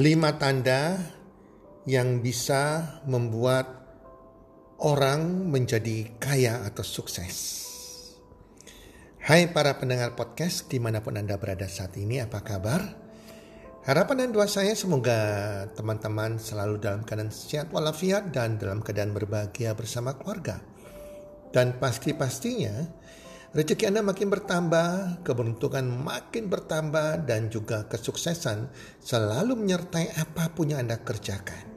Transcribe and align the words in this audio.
Lima 0.00 0.40
tanda 0.40 0.96
yang 1.84 2.24
bisa 2.24 2.96
membuat 3.04 3.68
orang 4.80 5.52
menjadi 5.52 6.16
kaya 6.16 6.64
atau 6.64 6.80
sukses. 6.80 7.36
Hai 9.20 9.52
para 9.52 9.76
pendengar 9.76 10.16
podcast 10.16 10.64
di 10.72 10.80
mana 10.80 11.04
pun 11.04 11.20
Anda 11.20 11.36
berada 11.36 11.68
saat 11.68 11.92
ini, 12.00 12.24
apa 12.24 12.40
kabar? 12.40 12.80
Harapan 13.84 14.24
dan 14.24 14.30
doa 14.32 14.48
saya 14.48 14.72
semoga 14.72 15.20
teman-teman 15.76 16.40
selalu 16.40 16.80
dalam 16.80 17.04
keadaan 17.04 17.28
sehat 17.28 17.68
walafiat 17.68 18.32
dan 18.32 18.56
dalam 18.56 18.80
keadaan 18.80 19.12
berbahagia 19.12 19.76
bersama 19.76 20.16
keluarga. 20.16 20.64
Dan 21.52 21.76
pasti-pastinya 21.76 22.88
Rezeki 23.52 23.84
Anda 23.84 24.00
makin 24.00 24.32
bertambah, 24.32 25.20
keberuntungan 25.28 25.84
makin 25.84 26.48
bertambah, 26.48 27.28
dan 27.28 27.52
juga 27.52 27.84
kesuksesan 27.84 28.72
selalu 28.96 29.60
menyertai 29.60 30.08
apa 30.16 30.48
pun 30.56 30.72
yang 30.72 30.80
Anda 30.80 30.96
kerjakan. 31.04 31.68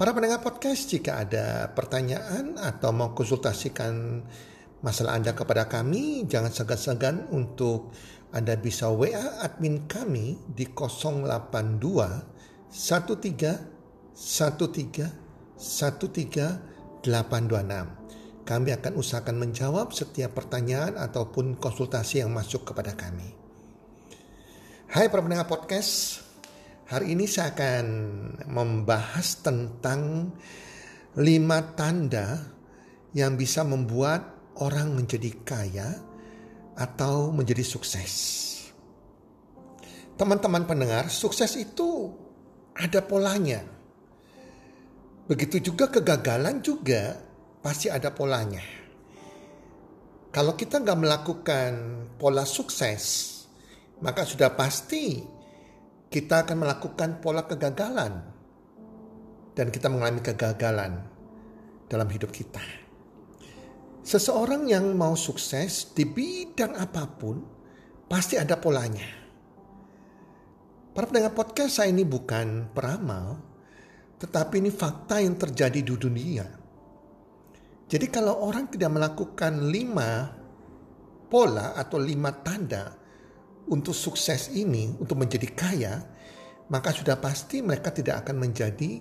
Para 0.00 0.16
pendengar 0.16 0.40
podcast, 0.40 0.88
jika 0.88 1.20
ada 1.20 1.68
pertanyaan 1.76 2.56
atau 2.56 2.96
mau 2.96 3.12
konsultasikan 3.12 4.24
masalah 4.80 5.20
Anda 5.20 5.36
kepada 5.36 5.68
kami, 5.68 6.24
jangan 6.32 6.48
segan-segan 6.48 7.28
untuk 7.28 7.92
Anda 8.32 8.56
bisa 8.56 8.88
WA 8.88 9.44
admin 9.44 9.84
kami 9.84 10.48
di 10.48 10.64
082 10.72 11.76
13 12.72 13.52
13 14.16 14.16
13 15.60 17.04
826. 17.04 18.03
Kami 18.44 18.76
akan 18.76 19.00
usahakan 19.00 19.40
menjawab 19.40 19.96
setiap 19.96 20.36
pertanyaan 20.36 21.00
ataupun 21.00 21.56
konsultasi 21.56 22.20
yang 22.20 22.28
masuk 22.28 22.68
kepada 22.68 22.92
kami. 22.92 23.32
Hai 24.92 25.08
para 25.08 25.24
pendengar 25.24 25.48
podcast, 25.48 26.20
hari 26.84 27.16
ini 27.16 27.24
saya 27.24 27.56
akan 27.56 27.86
membahas 28.44 29.40
tentang 29.40 30.28
lima 31.16 31.72
tanda 31.72 32.44
yang 33.16 33.32
bisa 33.40 33.64
membuat 33.64 34.52
orang 34.60 34.92
menjadi 34.92 35.32
kaya 35.40 35.88
atau 36.76 37.32
menjadi 37.32 37.64
sukses. 37.64 38.12
Teman-teman 40.20 40.68
pendengar, 40.68 41.08
sukses 41.08 41.56
itu 41.56 42.12
ada 42.76 43.00
polanya. 43.00 43.64
Begitu 45.32 45.72
juga 45.72 45.88
kegagalan 45.88 46.60
juga 46.60 47.32
pasti 47.64 47.88
ada 47.88 48.12
polanya. 48.12 48.60
Kalau 50.28 50.52
kita 50.52 50.84
nggak 50.84 51.00
melakukan 51.00 51.72
pola 52.20 52.44
sukses, 52.44 53.32
maka 54.04 54.28
sudah 54.28 54.52
pasti 54.52 55.24
kita 56.12 56.44
akan 56.44 56.60
melakukan 56.60 57.24
pola 57.24 57.48
kegagalan. 57.48 58.36
Dan 59.54 59.70
kita 59.70 59.86
mengalami 59.86 60.18
kegagalan 60.18 60.98
dalam 61.86 62.08
hidup 62.10 62.34
kita. 62.34 62.60
Seseorang 64.02 64.66
yang 64.66 64.98
mau 64.98 65.14
sukses 65.14 65.94
di 65.94 66.04
bidang 66.04 66.74
apa 66.74 67.06
pun, 67.06 67.38
pasti 68.10 68.34
ada 68.34 68.58
polanya. 68.58 69.06
Para 70.90 71.06
pendengar 71.06 71.38
podcast 71.38 71.78
saya 71.78 71.94
ini 71.94 72.02
bukan 72.02 72.74
peramal, 72.74 73.38
tetapi 74.18 74.58
ini 74.58 74.74
fakta 74.74 75.22
yang 75.22 75.38
terjadi 75.38 75.80
di 75.86 75.94
dunia 75.94 76.63
jadi 77.94 78.10
kalau 78.10 78.42
orang 78.42 78.66
tidak 78.74 78.90
melakukan 78.90 79.70
lima 79.70 80.26
pola 81.30 81.78
atau 81.78 82.02
lima 82.02 82.34
tanda 82.42 82.90
untuk 83.70 83.94
sukses 83.94 84.50
ini, 84.50 84.98
untuk 84.98 85.14
menjadi 85.14 85.46
kaya, 85.54 85.94
maka 86.74 86.90
sudah 86.90 87.22
pasti 87.22 87.62
mereka 87.62 87.94
tidak 87.94 88.26
akan 88.26 88.42
menjadi 88.42 88.98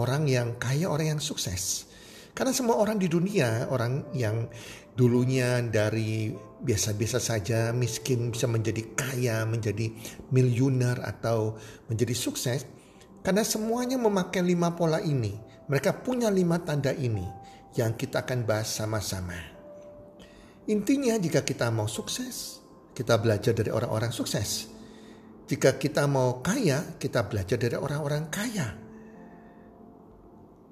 orang 0.00 0.24
yang 0.24 0.56
kaya, 0.56 0.88
orang 0.88 1.12
yang 1.12 1.20
sukses. 1.20 1.92
Karena 2.32 2.56
semua 2.56 2.80
orang 2.80 2.96
di 2.96 3.12
dunia, 3.12 3.68
orang 3.68 4.08
yang 4.16 4.48
dulunya 4.96 5.60
dari 5.68 6.32
biasa-biasa 6.64 7.20
saja, 7.20 7.68
miskin 7.76 8.32
bisa 8.32 8.48
menjadi 8.48 8.96
kaya, 8.96 9.44
menjadi 9.44 9.92
miliuner 10.32 11.04
atau 11.04 11.60
menjadi 11.84 12.16
sukses, 12.16 12.64
karena 13.20 13.44
semuanya 13.44 14.00
memakai 14.00 14.40
lima 14.40 14.72
pola 14.72 15.04
ini. 15.04 15.36
Mereka 15.68 16.00
punya 16.00 16.32
lima 16.32 16.56
tanda 16.64 16.96
ini 16.96 17.41
yang 17.76 17.96
kita 17.96 18.24
akan 18.24 18.44
bahas 18.44 18.68
sama-sama. 18.68 19.36
Intinya 20.68 21.18
jika 21.18 21.42
kita 21.42 21.72
mau 21.74 21.88
sukses, 21.90 22.62
kita 22.92 23.18
belajar 23.18 23.56
dari 23.56 23.72
orang-orang 23.72 24.12
sukses. 24.14 24.68
Jika 25.48 25.76
kita 25.80 26.06
mau 26.06 26.38
kaya, 26.38 26.96
kita 27.00 27.26
belajar 27.26 27.58
dari 27.58 27.76
orang-orang 27.76 28.30
kaya. 28.30 28.68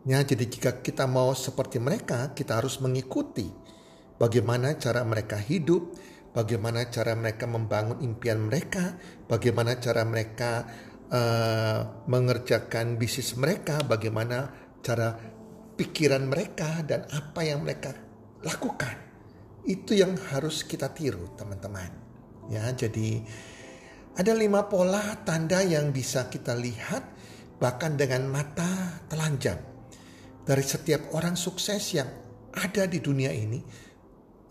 Ya, 0.09 0.19
jadi 0.25 0.49
jika 0.49 0.81
kita 0.81 1.05
mau 1.05 1.37
seperti 1.37 1.77
mereka, 1.77 2.33
kita 2.33 2.57
harus 2.57 2.81
mengikuti 2.81 3.45
bagaimana 4.17 4.77
cara 4.81 5.05
mereka 5.05 5.37
hidup, 5.37 5.93
bagaimana 6.33 6.89
cara 6.89 7.13
mereka 7.17 7.45
membangun 7.45 8.01
impian 8.01 8.41
mereka, 8.41 8.97
bagaimana 9.29 9.77
cara 9.77 10.07
mereka 10.09 10.65
uh, 11.13 12.05
mengerjakan 12.09 12.97
bisnis 12.97 13.37
mereka, 13.37 13.85
bagaimana 13.85 14.49
cara 14.81 15.40
pikiran 15.81 16.29
mereka 16.29 16.85
dan 16.85 17.09
apa 17.09 17.41
yang 17.41 17.65
mereka 17.65 17.97
lakukan. 18.45 18.93
Itu 19.65 19.97
yang 19.97 20.13
harus 20.29 20.61
kita 20.69 20.93
tiru 20.93 21.33
teman-teman. 21.41 21.89
Ya, 22.53 22.69
jadi 22.77 23.25
ada 24.13 24.37
lima 24.37 24.69
pola 24.69 25.25
tanda 25.25 25.65
yang 25.65 25.89
bisa 25.89 26.29
kita 26.29 26.53
lihat 26.53 27.01
bahkan 27.57 27.97
dengan 27.97 28.29
mata 28.29 29.01
telanjang 29.09 29.57
dari 30.45 30.61
setiap 30.61 31.17
orang 31.17 31.33
sukses 31.41 31.81
yang 31.97 32.09
ada 32.53 32.85
di 32.85 33.01
dunia 33.01 33.33
ini 33.33 33.61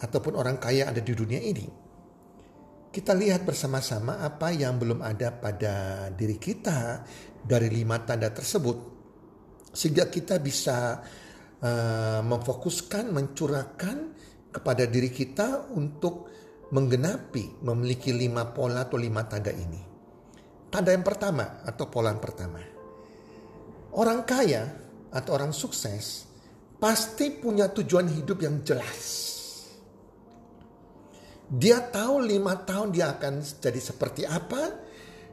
ataupun 0.02 0.34
orang 0.34 0.58
kaya 0.58 0.90
ada 0.90 1.02
di 1.04 1.14
dunia 1.14 1.38
ini. 1.38 1.70
Kita 2.90 3.14
lihat 3.14 3.46
bersama-sama 3.46 4.18
apa 4.26 4.50
yang 4.50 4.82
belum 4.82 5.06
ada 5.06 5.30
pada 5.30 6.10
diri 6.10 6.42
kita 6.42 7.06
dari 7.46 7.70
lima 7.70 8.02
tanda 8.02 8.34
tersebut 8.34 8.98
sehingga 9.74 10.10
kita 10.10 10.42
bisa 10.42 11.02
uh, 11.64 12.22
memfokuskan, 12.24 13.12
mencurahkan 13.12 13.97
kepada 14.50 14.90
diri 14.90 15.14
kita 15.14 15.72
untuk 15.75 16.30
menggenapi, 16.70 17.66
memiliki 17.66 18.14
lima 18.14 18.50
pola 18.53 18.86
atau 18.86 18.97
lima 18.97 19.25
tanda 19.25 19.53
ini. 19.53 19.81
Tanda 20.69 20.94
yang 20.94 21.06
pertama 21.06 21.66
atau 21.66 21.90
pola 21.90 22.14
yang 22.14 22.22
pertama. 22.22 22.62
Orang 23.98 24.22
kaya 24.22 24.69
atau 25.09 25.31
orang 25.34 25.50
sukses 25.50 26.30
pasti 26.78 27.34
punya 27.34 27.74
tujuan 27.74 28.06
hidup 28.06 28.46
yang 28.46 28.62
jelas. 28.62 29.28
Dia 31.50 31.81
tahu 31.90 32.22
lima 32.22 32.62
tahun 32.62 32.94
dia 32.94 33.18
akan 33.18 33.42
jadi 33.42 33.81
seperti 33.81 34.30
apa. 34.30 34.86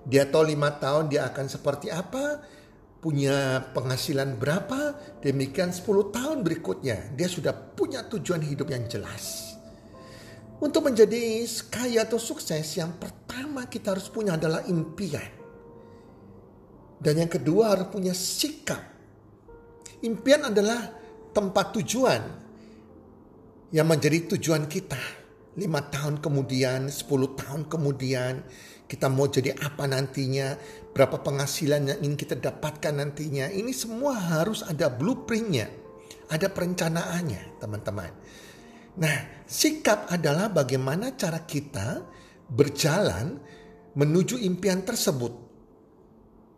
Dia 0.08 0.24
tahu 0.24 0.56
lima 0.56 0.72
tahun 0.80 1.12
dia 1.12 1.28
akan 1.28 1.46
seperti 1.52 1.92
apa 1.92 2.55
punya 3.00 3.62
penghasilan 3.76 4.40
berapa, 4.40 4.96
demikian 5.22 5.70
10 5.70 6.14
tahun 6.14 6.38
berikutnya 6.42 7.14
dia 7.14 7.28
sudah 7.28 7.52
punya 7.52 8.02
tujuan 8.08 8.42
hidup 8.42 8.72
yang 8.72 8.84
jelas. 8.88 9.54
Untuk 10.56 10.88
menjadi 10.88 11.44
kaya 11.68 12.08
atau 12.08 12.16
sukses, 12.16 12.64
yang 12.80 12.96
pertama 12.96 13.68
kita 13.68 13.92
harus 13.92 14.08
punya 14.08 14.40
adalah 14.40 14.64
impian. 14.64 15.36
Dan 16.96 17.20
yang 17.20 17.28
kedua 17.28 17.76
harus 17.76 17.92
punya 17.92 18.16
sikap. 18.16 18.80
Impian 20.00 20.48
adalah 20.48 20.80
tempat 21.36 21.76
tujuan 21.76 22.22
yang 23.68 23.84
menjadi 23.84 24.32
tujuan 24.32 24.64
kita. 24.64 25.25
Lima 25.56 25.80
tahun 25.88 26.20
kemudian, 26.20 26.92
sepuluh 26.92 27.32
tahun 27.32 27.64
kemudian, 27.72 28.44
kita 28.86 29.08
mau 29.08 29.24
jadi 29.26 29.56
apa 29.56 29.88
nantinya, 29.88 30.54
berapa 30.92 31.20
penghasilan 31.20 31.92
yang 31.92 31.98
ingin 32.04 32.16
kita 32.16 32.36
dapatkan 32.36 32.92
nantinya. 32.92 33.48
Ini 33.48 33.72
semua 33.72 34.16
harus 34.16 34.60
ada 34.62 34.92
blueprintnya, 34.92 35.72
ada 36.28 36.52
perencanaannya 36.52 37.60
teman-teman. 37.60 38.12
Nah 38.96 39.44
sikap 39.44 40.08
adalah 40.08 40.48
bagaimana 40.48 41.12
cara 41.12 41.44
kita 41.44 42.00
berjalan 42.48 43.36
menuju 43.92 44.40
impian 44.40 44.80
tersebut. 44.80 45.32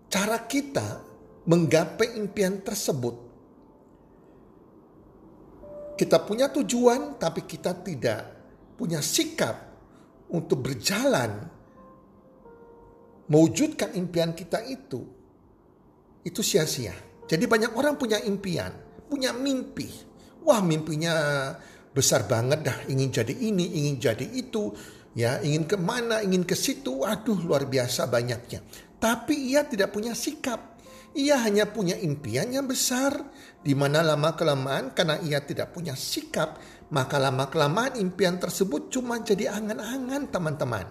Cara 0.07 0.47
kita 0.47 1.03
menggapai 1.51 2.15
impian 2.15 2.63
tersebut. 2.63 3.27
Kita 5.99 6.23
punya 6.23 6.47
tujuan 6.55 7.19
tapi 7.19 7.43
kita 7.43 7.75
tidak 7.83 8.38
punya 8.79 9.03
sikap 9.03 9.75
untuk 10.31 10.63
berjalan 10.63 11.51
mewujudkan 13.27 13.93
impian 13.99 14.33
kita 14.33 14.63
itu, 14.71 15.03
itu 16.23 16.41
sia-sia. 16.41 16.95
Jadi 17.29 17.45
banyak 17.45 17.75
orang 17.75 17.99
punya 17.99 18.23
impian, 18.23 18.71
punya 19.11 19.35
mimpi. 19.35 19.91
Wah 20.47 20.63
mimpinya 20.65 21.13
besar 21.93 22.25
banget 22.25 22.65
dah, 22.65 22.79
ingin 22.89 23.11
jadi 23.11 23.35
ini, 23.35 23.67
ingin 23.83 23.97
jadi 23.99 24.25
itu, 24.25 24.73
ya 25.13 25.43
ingin 25.43 25.67
ke 25.67 25.77
mana, 25.77 26.23
ingin 26.25 26.47
ke 26.47 26.55
situ, 26.55 27.05
aduh 27.05 27.37
luar 27.37 27.67
biasa 27.67 28.07
banyaknya. 28.09 28.63
tapi 28.99 29.55
ia 29.55 29.63
tidak 29.63 29.95
punya 29.95 30.11
sikap. 30.11 30.78
Ia 31.17 31.41
hanya 31.41 31.65
punya 31.73 31.97
impian 31.97 32.53
yang 32.53 32.69
besar, 32.69 33.17
di 33.65 33.73
mana 33.73 34.05
lama 34.05 34.37
kelamaan 34.37 34.93
karena 34.93 35.17
ia 35.25 35.41
tidak 35.41 35.73
punya 35.73 35.97
sikap, 35.97 36.61
maka 36.93 37.17
lama 37.17 37.49
kelamaan 37.49 37.97
impian 37.97 38.37
tersebut 38.37 38.93
cuma 38.93 39.21
jadi 39.25 39.53
angan-angan 39.57 40.29
teman-teman. 40.29 40.87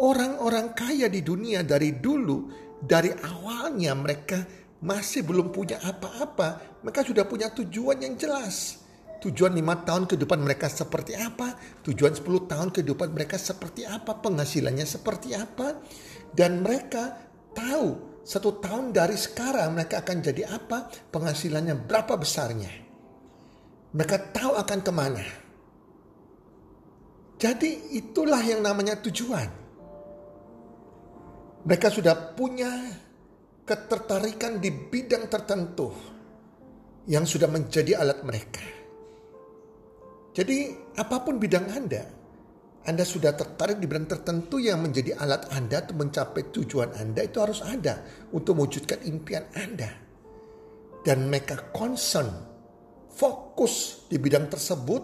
Orang-orang 0.00 0.72
kaya 0.72 1.10
di 1.10 1.20
dunia 1.20 1.60
dari 1.66 1.98
dulu, 1.98 2.48
dari 2.80 3.12
awalnya 3.12 3.92
mereka 3.92 4.40
masih 4.80 5.26
belum 5.26 5.52
punya 5.52 5.76
apa-apa, 5.84 6.80
mereka 6.80 7.04
sudah 7.04 7.28
punya 7.28 7.52
tujuan 7.52 8.00
yang 8.00 8.16
jelas. 8.16 8.80
Tujuan 9.20 9.52
lima 9.52 9.84
tahun 9.84 10.08
ke 10.08 10.16
depan 10.16 10.40
mereka 10.40 10.72
seperti 10.72 11.12
apa, 11.12 11.52
tujuan 11.84 12.16
10 12.16 12.24
tahun 12.48 12.72
ke 12.72 12.80
depan 12.80 13.12
mereka 13.12 13.36
seperti 13.36 13.84
apa, 13.84 14.16
penghasilannya 14.16 14.88
seperti 14.88 15.36
apa. 15.36 15.76
Dan 16.32 16.64
mereka 16.64 17.20
tahu 17.52 18.09
satu 18.30 18.62
tahun 18.62 18.94
dari 18.94 19.18
sekarang 19.18 19.74
mereka 19.74 20.06
akan 20.06 20.22
jadi 20.22 20.46
apa, 20.46 20.86
penghasilannya 21.10 21.74
berapa 21.82 22.14
besarnya. 22.14 22.70
Mereka 23.90 24.30
tahu 24.30 24.54
akan 24.54 24.78
ke 24.86 24.92
mana. 24.94 25.24
Jadi 27.42 27.90
itulah 27.98 28.38
yang 28.38 28.62
namanya 28.62 29.02
tujuan. 29.02 29.50
Mereka 31.66 31.90
sudah 31.90 32.38
punya 32.38 32.70
ketertarikan 33.66 34.62
di 34.62 34.70
bidang 34.70 35.26
tertentu 35.26 35.90
yang 37.10 37.26
sudah 37.26 37.50
menjadi 37.50 37.98
alat 37.98 38.22
mereka. 38.22 38.62
Jadi 40.38 40.70
apa 40.94 41.18
pun 41.26 41.42
bidang 41.42 41.66
Anda, 41.66 42.06
Anda 42.80 43.04
sudah 43.04 43.36
tertarik 43.36 43.76
di 43.76 43.84
bidang 43.84 44.08
tertentu 44.08 44.56
yang 44.56 44.80
menjadi 44.80 45.12
alat 45.20 45.52
Anda 45.52 45.84
untuk 45.84 45.96
mencapai 46.00 46.48
tujuan 46.48 46.96
Anda 46.96 47.28
itu 47.28 47.36
harus 47.36 47.60
ada 47.60 48.00
untuk 48.32 48.56
mewujudkan 48.56 49.04
impian 49.04 49.44
Anda. 49.52 49.90
Dan 51.04 51.28
mereka 51.28 51.72
concern, 51.72 52.28
fokus 53.12 54.04
di 54.08 54.16
bidang 54.16 54.48
tersebut, 54.48 55.02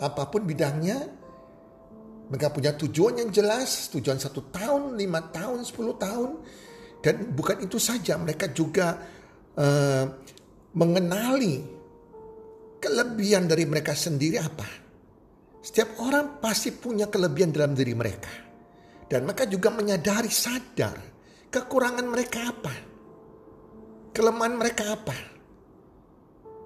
apa 0.00 0.22
pun 0.28 0.44
bidangnya, 0.44 1.04
mereka 2.32 2.48
punya 2.52 2.72
tujuan 2.76 3.20
yang 3.20 3.30
jelas, 3.32 3.92
tujuan 3.92 4.16
satu 4.16 4.48
tahun, 4.48 4.96
lima 4.96 5.28
tahun, 5.32 5.64
sepuluh 5.68 5.96
tahun, 6.00 6.30
dan 7.04 7.32
bukan 7.32 7.64
itu 7.64 7.76
saja, 7.76 8.16
mereka 8.16 8.50
juga 8.50 8.98
uh, 9.56 10.04
mengenali 10.76 11.60
kelebihan 12.80 13.48
dari 13.48 13.64
mereka 13.64 13.96
sendiri 13.96 14.36
apa. 14.40 14.85
Setiap 15.66 15.98
orang 15.98 16.38
pasti 16.38 16.70
punya 16.70 17.10
kelebihan 17.10 17.50
dalam 17.50 17.74
diri 17.74 17.90
mereka. 17.90 18.30
Dan 19.10 19.26
mereka 19.26 19.50
juga 19.50 19.74
menyadari 19.74 20.30
sadar 20.30 20.94
kekurangan 21.50 22.06
mereka 22.06 22.38
apa. 22.54 22.74
Kelemahan 24.14 24.54
mereka 24.54 24.94
apa. 24.94 25.16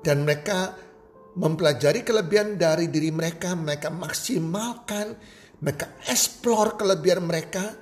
Dan 0.05 0.29
mereka 0.29 0.77
mempelajari 1.41 2.05
kelebihan 2.05 2.61
dari 2.61 2.93
diri 2.93 3.09
mereka, 3.09 3.57
mereka 3.57 3.89
maksimalkan, 3.89 5.17
mereka 5.65 5.97
eksplor 6.05 6.77
kelebihan 6.77 7.25
mereka 7.25 7.73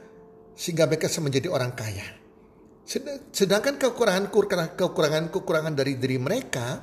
sehingga 0.54 0.86
mereka 0.86 1.10
menjadi 1.18 1.50
orang 1.50 1.74
kaya. 1.74 2.06
Sedangkan 3.34 3.74
kekurangan 3.74 4.30
kekurangan 4.78 5.34
kekurangan 5.34 5.74
dari 5.74 5.98
diri 5.98 6.18
mereka, 6.18 6.82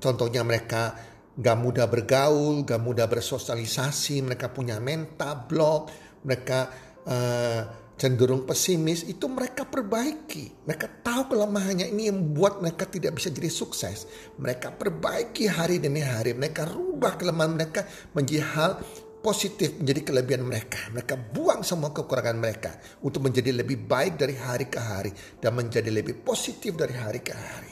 contohnya 0.00 0.40
mereka 0.40 0.96
gak 1.38 1.56
mudah 1.56 1.86
bergaul, 1.86 2.66
gak 2.66 2.82
mudah 2.82 3.06
bersosialisasi, 3.06 4.26
mereka 4.26 4.50
punya 4.50 4.82
mental 4.82 5.46
block, 5.46 5.94
mereka 6.26 6.66
uh, 7.06 7.62
cenderung 7.94 8.42
pesimis, 8.42 9.06
itu 9.06 9.30
mereka 9.30 9.62
perbaiki. 9.62 10.66
Mereka 10.66 11.06
tahu 11.06 11.34
kelemahannya 11.34 11.94
ini 11.94 12.10
yang 12.10 12.18
membuat 12.18 12.58
mereka 12.58 12.90
tidak 12.90 13.22
bisa 13.22 13.30
jadi 13.30 13.50
sukses. 13.50 14.10
Mereka 14.38 14.74
perbaiki 14.74 15.46
hari 15.46 15.78
demi 15.78 16.02
hari, 16.02 16.34
mereka 16.34 16.66
rubah 16.66 17.14
kelemahan 17.14 17.54
mereka 17.54 17.86
menjadi 18.14 18.42
hal 18.42 18.72
positif 19.18 19.78
menjadi 19.82 20.00
kelebihan 20.14 20.46
mereka. 20.46 20.78
Mereka 20.94 21.14
buang 21.34 21.66
semua 21.66 21.90
kekurangan 21.90 22.38
mereka 22.38 22.78
untuk 23.02 23.26
menjadi 23.26 23.50
lebih 23.50 23.84
baik 23.86 24.14
dari 24.14 24.34
hari 24.38 24.66
ke 24.70 24.78
hari 24.78 25.10
dan 25.42 25.58
menjadi 25.58 25.90
lebih 25.90 26.22
positif 26.22 26.78
dari 26.78 26.94
hari 26.94 27.20
ke 27.20 27.34
hari. 27.34 27.67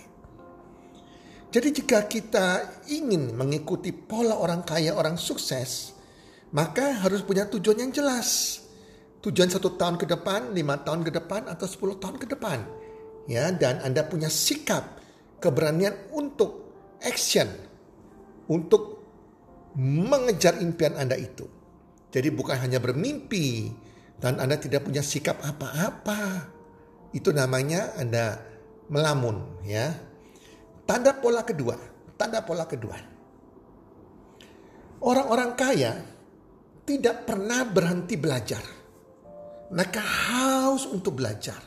Jadi 1.57 1.73
jika 1.73 2.05
kita 2.05 2.47
ingin 2.93 3.33
mengikuti 3.33 3.89
pola 3.89 4.37
orang 4.37 4.61
kaya, 4.61 4.93
orang 4.93 5.17
sukses, 5.17 5.97
maka 6.53 7.01
harus 7.01 7.25
punya 7.25 7.49
tujuan 7.49 7.81
yang 7.81 7.93
jelas. 7.97 8.61
Tujuan 9.25 9.49
satu 9.49 9.73
tahun 9.73 9.97
ke 9.97 10.05
depan, 10.05 10.53
lima 10.53 10.85
tahun 10.85 11.09
ke 11.09 11.17
depan, 11.17 11.49
atau 11.49 11.65
sepuluh 11.65 11.97
tahun 11.97 12.21
ke 12.21 12.29
depan. 12.29 12.61
Ya, 13.25 13.49
dan 13.57 13.81
Anda 13.81 14.05
punya 14.05 14.29
sikap, 14.29 15.01
keberanian 15.41 16.13
untuk 16.13 16.77
action, 17.01 17.49
untuk 18.53 19.01
mengejar 19.81 20.61
impian 20.61 20.93
Anda 21.01 21.17
itu. 21.17 21.49
Jadi 22.13 22.37
bukan 22.37 22.69
hanya 22.69 22.85
bermimpi 22.85 23.73
dan 24.21 24.45
Anda 24.45 24.61
tidak 24.61 24.85
punya 24.85 25.01
sikap 25.01 25.41
apa-apa. 25.41 26.53
Itu 27.17 27.33
namanya 27.33 27.97
Anda 27.97 28.45
melamun 28.93 29.65
ya. 29.65 30.16
Tanda 30.87 31.13
pola 31.19 31.43
kedua, 31.43 31.75
tanda 32.15 32.47
pola 32.47 32.65
kedua. 32.65 32.95
Orang-orang 35.03 35.51
kaya 35.59 35.93
tidak 36.87 37.27
pernah 37.27 37.67
berhenti 37.67 38.15
belajar. 38.15 38.63
Mereka 39.67 39.99
haus 40.01 40.87
untuk 40.87 41.19
belajar. 41.19 41.59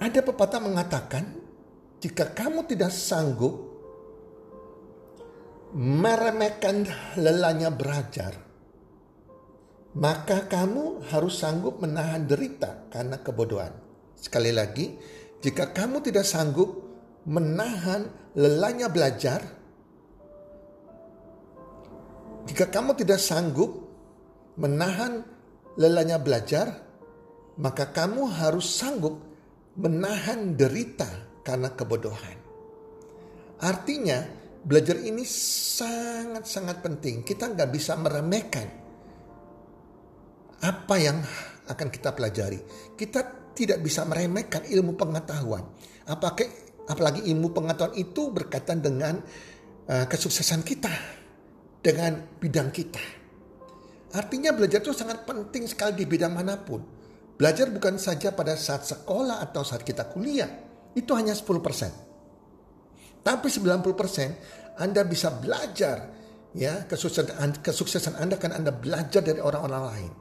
Ada 0.00 0.24
pepatah 0.24 0.62
mengatakan, 0.62 1.24
jika 2.00 2.32
kamu 2.32 2.64
tidak 2.70 2.94
sanggup 2.94 3.68
meremehkan 5.76 6.88
lelahnya 7.20 7.68
belajar, 7.68 8.32
maka 9.98 10.46
kamu 10.46 11.04
harus 11.10 11.42
sanggup 11.42 11.82
menahan 11.82 12.24
derita 12.24 12.88
karena 12.88 13.20
kebodohan. 13.20 13.74
Sekali 14.16 14.54
lagi, 14.54 14.96
jika 15.40 15.72
kamu 15.72 16.04
tidak 16.04 16.24
sanggup 16.28 16.84
menahan 17.24 18.08
lelahnya 18.36 18.88
belajar, 18.92 19.40
jika 22.48 22.68
kamu 22.68 22.96
tidak 22.96 23.20
sanggup 23.20 23.88
menahan 24.60 25.24
lelahnya 25.80 26.20
belajar, 26.20 26.84
maka 27.56 27.88
kamu 27.88 28.28
harus 28.28 28.68
sanggup 28.68 29.20
menahan 29.76 30.56
derita 30.56 31.08
karena 31.44 31.72
kebodohan. 31.72 32.36
Artinya, 33.60 34.40
Belajar 34.60 35.00
ini 35.00 35.24
sangat-sangat 35.24 36.84
penting. 36.84 37.24
Kita 37.24 37.48
nggak 37.48 37.70
bisa 37.72 37.96
meremehkan 37.96 38.68
apa 40.60 40.94
yang 41.00 41.16
akan 41.64 41.88
kita 41.88 42.12
pelajari. 42.12 42.60
Kita 42.92 43.39
tidak 43.54 43.82
bisa 43.84 44.06
meremehkan 44.06 44.66
ilmu 44.66 44.96
pengetahuan. 44.96 45.64
Apakah 46.06 46.46
apalagi 46.90 47.26
ilmu 47.30 47.54
pengetahuan 47.54 47.94
itu 47.94 48.34
berkaitan 48.34 48.82
dengan 48.82 49.22
uh, 49.86 50.06
kesuksesan 50.10 50.66
kita, 50.66 50.90
dengan 51.80 52.18
bidang 52.42 52.68
kita. 52.74 53.02
Artinya 54.10 54.50
belajar 54.50 54.82
itu 54.82 54.90
sangat 54.90 55.22
penting 55.22 55.70
sekali 55.70 56.02
di 56.02 56.04
bidang 56.06 56.34
mana 56.34 56.58
pun. 56.58 56.82
Belajar 57.38 57.70
bukan 57.72 57.96
saja 57.96 58.34
pada 58.36 58.58
saat 58.58 58.84
sekolah 58.84 59.40
atau 59.40 59.62
saat 59.64 59.86
kita 59.86 60.10
kuliah. 60.12 60.50
Itu 60.92 61.14
hanya 61.14 61.32
10%. 61.32 63.22
Tapi 63.22 63.46
90% 63.48 64.80
Anda 64.80 65.06
bisa 65.06 65.30
belajar 65.38 66.10
ya 66.50 66.84
kesuksesan 66.84 67.62
kesuksesan 67.62 68.18
Anda 68.18 68.34
kan 68.40 68.50
Anda 68.50 68.74
belajar 68.74 69.22
dari 69.22 69.38
orang-orang 69.38 69.82
lain. 69.86 70.12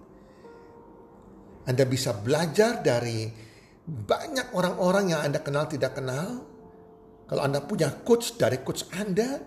Anda 1.69 1.85
bisa 1.85 2.17
belajar 2.17 2.81
dari 2.81 3.29
banyak 3.85 4.57
orang-orang 4.57 5.13
yang 5.13 5.21
Anda 5.21 5.37
kenal 5.45 5.69
tidak 5.69 6.01
kenal. 6.01 6.41
Kalau 7.29 7.41
Anda 7.45 7.61
punya 7.61 7.93
coach 8.01 8.41
dari 8.41 8.65
coach 8.65 8.89
Anda, 8.89 9.37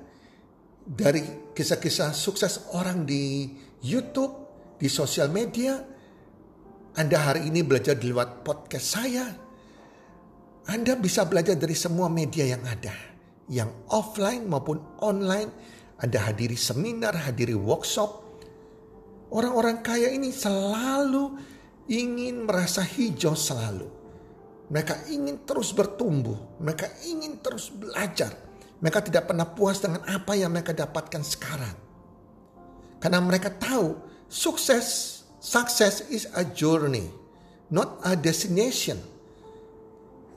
dari 0.87 1.51
kisah-kisah 1.51 2.15
sukses 2.15 2.71
orang 2.79 3.03
di 3.03 3.51
YouTube, 3.83 4.39
di 4.79 4.87
sosial 4.87 5.35
media, 5.35 5.83
Anda 6.95 7.19
hari 7.19 7.51
ini 7.51 7.67
belajar 7.67 7.99
di 7.99 8.07
lewat 8.07 8.47
podcast 8.47 8.87
saya. 8.87 9.27
Anda 10.71 10.95
bisa 10.95 11.27
belajar 11.27 11.59
dari 11.59 11.75
semua 11.75 12.07
media 12.07 12.47
yang 12.47 12.63
ada 12.63 12.95
yang 13.51 13.71
offline 13.91 14.47
maupun 14.47 14.79
online. 15.03 15.51
Anda 15.99 16.23
hadiri 16.23 16.55
seminar, 16.55 17.15
hadiri 17.15 17.55
workshop. 17.55 18.23
Orang-orang 19.35 19.83
kaya 19.83 20.11
ini 20.11 20.31
selalu 20.31 21.52
ingin 21.93 22.49
merasa 22.49 22.81
hijau 22.81 23.37
selalu. 23.37 23.85
Mereka 24.73 25.13
ingin 25.13 25.45
terus 25.45 25.77
bertumbuh. 25.77 26.57
Mereka 26.57 27.05
ingin 27.05 27.45
terus 27.45 27.69
belajar. 27.69 28.33
Mereka 28.81 29.05
tidak 29.05 29.29
pernah 29.29 29.45
puas 29.45 29.85
dengan 29.85 30.01
apa 30.09 30.33
yang 30.33 30.49
mereka 30.49 30.73
dapatkan 30.73 31.21
sekarang. 31.21 31.77
Karena 32.97 33.21
mereka 33.21 33.53
tahu 33.53 34.01
sukses 34.33 35.21
Success 35.43 36.07
is 36.07 36.31
a 36.39 36.47
journey, 36.47 37.11
not 37.75 37.99
a 38.07 38.15
destination. 38.15 38.95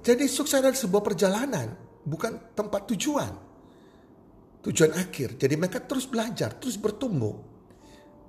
Jadi 0.01 0.25
sukses 0.25 0.57
adalah 0.57 0.73
sebuah 0.73 1.05
perjalanan, 1.05 1.77
bukan 2.01 2.57
tempat 2.57 2.89
tujuan. 2.89 3.29
Tujuan 4.65 4.97
akhir. 4.97 5.37
Jadi 5.37 5.53
mereka 5.61 5.77
terus 5.85 6.09
belajar, 6.09 6.57
terus 6.57 6.81
bertumbuh. 6.81 7.37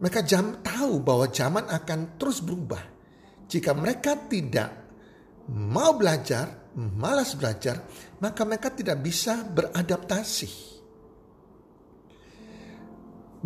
Mereka 0.04 0.20
jam 0.28 0.60
tahu 0.60 1.00
bahwa 1.00 1.32
zaman 1.32 1.64
akan 1.64 2.20
terus 2.20 2.44
berubah. 2.44 2.95
Jika 3.46 3.70
mereka 3.72 4.18
tidak 4.26 4.70
mau 5.54 5.94
belajar, 5.94 6.74
malas 6.74 7.38
belajar, 7.38 7.86
maka 8.18 8.42
mereka 8.42 8.74
tidak 8.74 8.98
bisa 9.00 9.46
beradaptasi. 9.46 10.74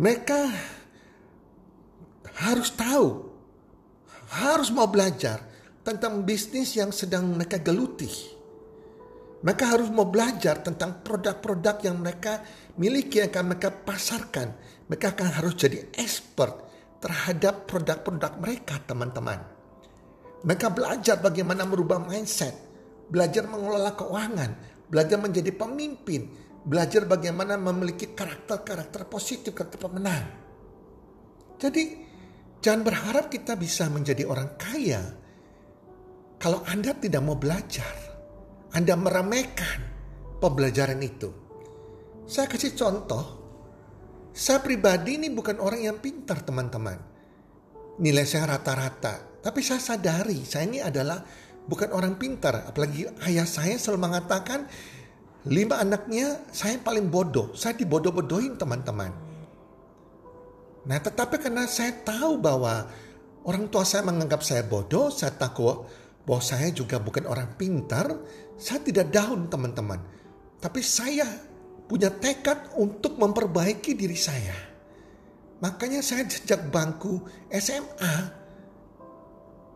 Mereka 0.01 0.39
harus 2.41 2.73
tahu, 2.73 3.07
harus 4.33 4.73
mau 4.73 4.89
belajar 4.89 5.45
tentang 5.85 6.25
bisnis 6.25 6.73
yang 6.73 6.89
sedang 6.89 7.37
mereka 7.37 7.61
geluti. 7.61 8.09
Mereka 9.41 9.65
harus 9.73 9.89
mau 9.89 10.05
belajar 10.05 10.61
tentang 10.61 11.01
produk-produk 11.01 11.81
yang 11.81 11.97
mereka 11.97 12.45
miliki, 12.77 13.21
yang 13.21 13.33
akan 13.33 13.45
mereka 13.53 13.69
pasarkan. 13.73 14.53
Mereka 14.85 15.17
akan 15.17 15.29
harus 15.41 15.53
jadi 15.57 15.89
expert 15.97 16.61
terhadap 17.01 17.65
produk-produk 17.65 18.37
mereka, 18.37 18.77
teman-teman. 18.85 19.60
Mereka 20.41 20.73
belajar 20.73 21.21
bagaimana 21.21 21.69
merubah 21.69 22.01
mindset, 22.01 22.57
belajar 23.09 23.45
mengelola 23.45 23.93
keuangan, 23.93 24.51
belajar 24.89 25.21
menjadi 25.21 25.53
pemimpin, 25.53 26.33
belajar 26.65 27.05
bagaimana 27.05 27.61
memiliki 27.61 28.17
karakter-karakter 28.17 29.05
positif, 29.05 29.53
karakter 29.53 29.77
pemenang. 29.77 30.25
Jadi, 31.61 31.83
jangan 32.57 32.81
berharap 32.81 33.29
kita 33.29 33.53
bisa 33.53 33.85
menjadi 33.93 34.25
orang 34.25 34.57
kaya 34.57 35.01
kalau 36.41 36.65
Anda 36.65 36.97
tidak 36.97 37.21
mau 37.21 37.37
belajar, 37.37 37.93
Anda 38.73 38.97
meremehkan 38.97 39.79
pembelajaran 40.41 40.97
itu. 41.05 41.29
Saya 42.25 42.49
kasih 42.49 42.73
contoh, 42.73 43.25
saya 44.33 44.57
pribadi 44.57 45.21
ini 45.21 45.29
bukan 45.29 45.61
orang 45.61 45.85
yang 45.85 45.97
pintar 46.01 46.41
teman-teman. 46.41 46.97
Nilai 48.01 48.25
saya 48.25 48.57
rata-rata, 48.57 49.30
tapi 49.41 49.65
saya 49.65 49.81
sadari 49.81 50.45
saya 50.45 50.69
ini 50.69 50.79
adalah 50.79 51.21
bukan 51.65 51.89
orang 51.93 52.17
pintar. 52.17 52.65
Apalagi 52.69 53.09
ayah 53.27 53.45
saya 53.45 53.77
selalu 53.77 54.11
mengatakan, 54.11 54.65
lima 55.49 55.81
anaknya 55.81 56.41
saya 56.49 56.77
paling 56.81 57.09
bodoh. 57.09 57.53
Saya 57.53 57.77
dibodoh-bodohin 57.77 58.57
teman-teman. 58.57 59.11
Nah 60.81 60.97
tetapi 60.97 61.37
karena 61.37 61.69
saya 61.69 61.93
tahu 62.01 62.41
bahwa 62.41 62.89
orang 63.45 63.69
tua 63.69 63.85
saya 63.85 64.01
menganggap 64.05 64.41
saya 64.41 64.65
bodoh, 64.65 65.13
saya 65.13 65.33
takut 65.33 65.85
bahwa 66.25 66.41
saya 66.41 66.69
juga 66.73 66.97
bukan 67.01 67.25
orang 67.29 67.53
pintar, 67.57 68.09
saya 68.57 68.81
tidak 68.81 69.13
down 69.13 69.49
teman-teman. 69.49 70.01
Tapi 70.61 70.81
saya 70.85 71.25
punya 71.89 72.13
tekad 72.13 72.77
untuk 72.77 73.17
memperbaiki 73.17 73.97
diri 73.97 74.17
saya. 74.17 74.53
Makanya 75.61 76.01
saya 76.01 76.25
sejak 76.25 76.73
bangku 76.73 77.21
SMA 77.53 78.40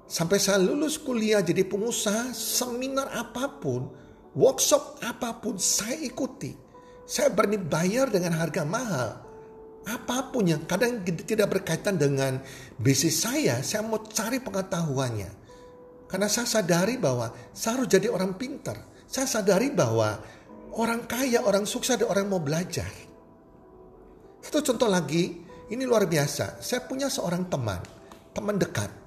sampai 0.05 0.38
saya 0.38 0.62
lulus 0.62 1.01
kuliah 1.01 1.41
jadi 1.41 1.65
pengusaha, 1.65 2.31
seminar 2.31 3.09
apa 3.13 3.57
pun, 3.57 3.89
workshop 4.38 5.01
apa 5.01 5.38
pun 5.41 5.57
saya 5.57 5.97
ikuti. 6.01 6.53
Saya 7.05 7.29
berani 7.29 7.62
bayar 7.62 8.09
dengan 8.09 8.33
harga 8.33 8.65
mahal. 8.65 9.21
Apa 9.85 10.33
pun 10.33 10.50
yang 10.50 10.65
kadang 10.65 11.05
tidak 11.05 11.62
berkaitan 11.62 12.01
dengan 12.01 12.41
bisnis 12.81 13.21
saya, 13.21 13.62
saya 13.62 13.85
mau 13.85 14.01
cari 14.01 14.41
pengetahuannya. 14.41 15.29
Karena 16.09 16.25
saya 16.25 16.50
sadari 16.50 16.97
bahwa 16.97 17.29
saya 17.53 17.77
harus 17.81 17.89
jadi 17.93 18.09
orang 18.09 18.33
pintar. 18.33 18.81
Saya 19.05 19.29
sadari 19.29 19.69
bahwa 19.69 20.17
orang 20.74 21.05
kaya, 21.05 21.45
orang 21.45 21.69
sukses, 21.69 22.01
ada 22.01 22.09
orang 22.09 22.25
mau 22.25 22.41
belajar. 22.41 22.89
Satu 24.41 24.74
contoh 24.74 24.89
lagi, 24.89 25.45
ini 25.69 25.83
luar 25.85 26.09
biasa. 26.09 26.62
Saya 26.62 26.81
punya 26.85 27.05
seorang 27.09 27.45
teman, 27.45 27.81
teman 28.33 28.57
dekat. 28.57 29.04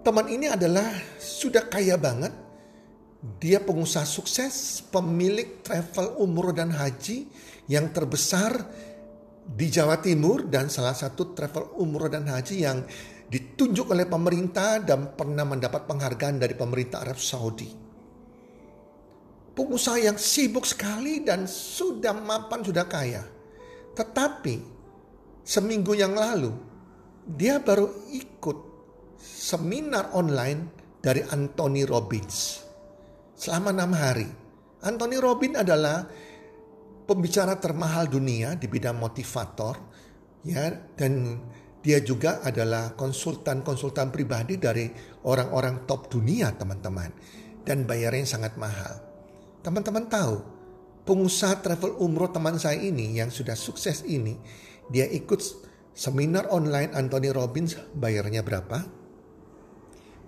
Teman 0.00 0.32
ini 0.32 0.48
adalah 0.48 0.88
sudah 1.20 1.68
kaya 1.68 2.00
banget. 2.00 2.32
Dia 3.36 3.60
pengusaha 3.60 4.08
sukses, 4.08 4.80
pemilik 4.88 5.60
travel 5.60 6.16
umroh 6.16 6.56
dan 6.56 6.72
haji 6.72 7.28
yang 7.68 7.92
terbesar 7.92 8.64
di 9.44 9.68
Jawa 9.68 10.00
Timur 10.00 10.48
dan 10.48 10.72
salah 10.72 10.96
satu 10.96 11.36
travel 11.36 11.76
umroh 11.76 12.08
dan 12.08 12.24
haji 12.24 12.64
yang 12.64 12.80
ditunjuk 13.28 13.92
oleh 13.92 14.08
pemerintah 14.08 14.80
dan 14.80 15.12
pernah 15.12 15.44
mendapat 15.44 15.84
penghargaan 15.84 16.40
dari 16.40 16.56
pemerintah 16.56 17.04
Arab 17.04 17.20
Saudi. 17.20 17.68
Pengusaha 19.52 20.00
yang 20.00 20.16
sibuk 20.16 20.64
sekali 20.64 21.20
dan 21.20 21.44
sudah 21.44 22.16
mapan, 22.16 22.64
sudah 22.64 22.88
kaya. 22.88 23.20
Tetapi 23.92 24.56
seminggu 25.44 25.92
yang 25.92 26.16
lalu 26.16 26.56
dia 27.28 27.60
baru 27.60 28.08
ikut 28.16 28.69
seminar 29.20 30.16
online 30.16 30.72
dari 31.04 31.20
Anthony 31.20 31.84
Robbins 31.84 32.64
selama 33.36 33.72
enam 33.72 33.92
hari. 33.92 34.28
Anthony 34.80 35.20
Robbins 35.20 35.60
adalah 35.60 36.08
pembicara 37.04 37.56
termahal 37.60 38.08
dunia 38.08 38.56
di 38.56 38.64
bidang 38.64 38.96
motivator 38.96 39.76
ya 40.40 40.72
dan 40.96 41.36
dia 41.80 42.04
juga 42.04 42.44
adalah 42.44 42.92
konsultan-konsultan 42.92 44.12
pribadi 44.12 44.60
dari 44.60 44.88
orang-orang 45.24 45.88
top 45.88 46.12
dunia 46.12 46.52
teman-teman. 46.52 47.08
Dan 47.60 47.84
bayarnya 47.84 48.24
sangat 48.24 48.56
mahal. 48.56 49.00
Teman-teman 49.60 50.08
tahu, 50.08 50.40
pengusaha 51.04 51.60
travel 51.60 51.96
umroh 52.00 52.32
teman 52.32 52.56
saya 52.56 52.80
ini 52.80 53.20
yang 53.20 53.28
sudah 53.28 53.56
sukses 53.56 54.04
ini, 54.04 54.36
dia 54.88 55.04
ikut 55.08 55.40
seminar 55.92 56.48
online 56.52 56.92
Anthony 56.96 57.32
Robbins 57.32 57.76
bayarnya 57.92 58.40
berapa? 58.40 58.99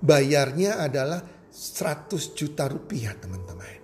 Bayarnya 0.02 0.82
adalah 0.82 1.22
100 1.46 2.34
juta 2.34 2.66
rupiah 2.66 3.14
teman-teman. 3.14 3.78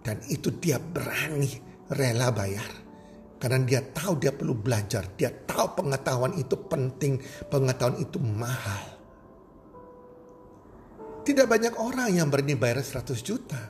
Dan 0.00 0.16
itu 0.32 0.48
dia 0.56 0.80
berani 0.80 1.52
rela 1.92 2.32
bayar. 2.32 2.72
Karena 3.36 3.60
dia 3.64 3.84
tahu 3.84 4.16
dia 4.16 4.32
perlu 4.32 4.56
belajar. 4.56 5.12
Dia 5.16 5.28
tahu 5.28 5.84
pengetahuan 5.84 6.36
itu 6.40 6.56
penting. 6.64 7.20
Pengetahuan 7.52 8.00
itu 8.00 8.16
mahal. 8.16 8.84
Tidak 11.20 11.44
banyak 11.44 11.76
orang 11.76 12.16
yang 12.16 12.32
berani 12.32 12.56
bayar 12.56 12.80
100 12.80 13.20
juta. 13.20 13.60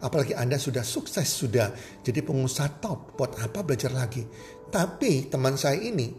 Apalagi 0.00 0.32
Anda 0.32 0.56
sudah 0.56 0.86
sukses, 0.86 1.26
sudah 1.26 1.74
jadi 2.06 2.22
pengusaha 2.22 2.80
top. 2.80 3.18
Buat 3.18 3.42
apa 3.42 3.66
belajar 3.66 3.92
lagi? 3.92 4.22
Tapi 4.70 5.26
teman 5.26 5.58
saya 5.58 5.76
ini, 5.76 6.10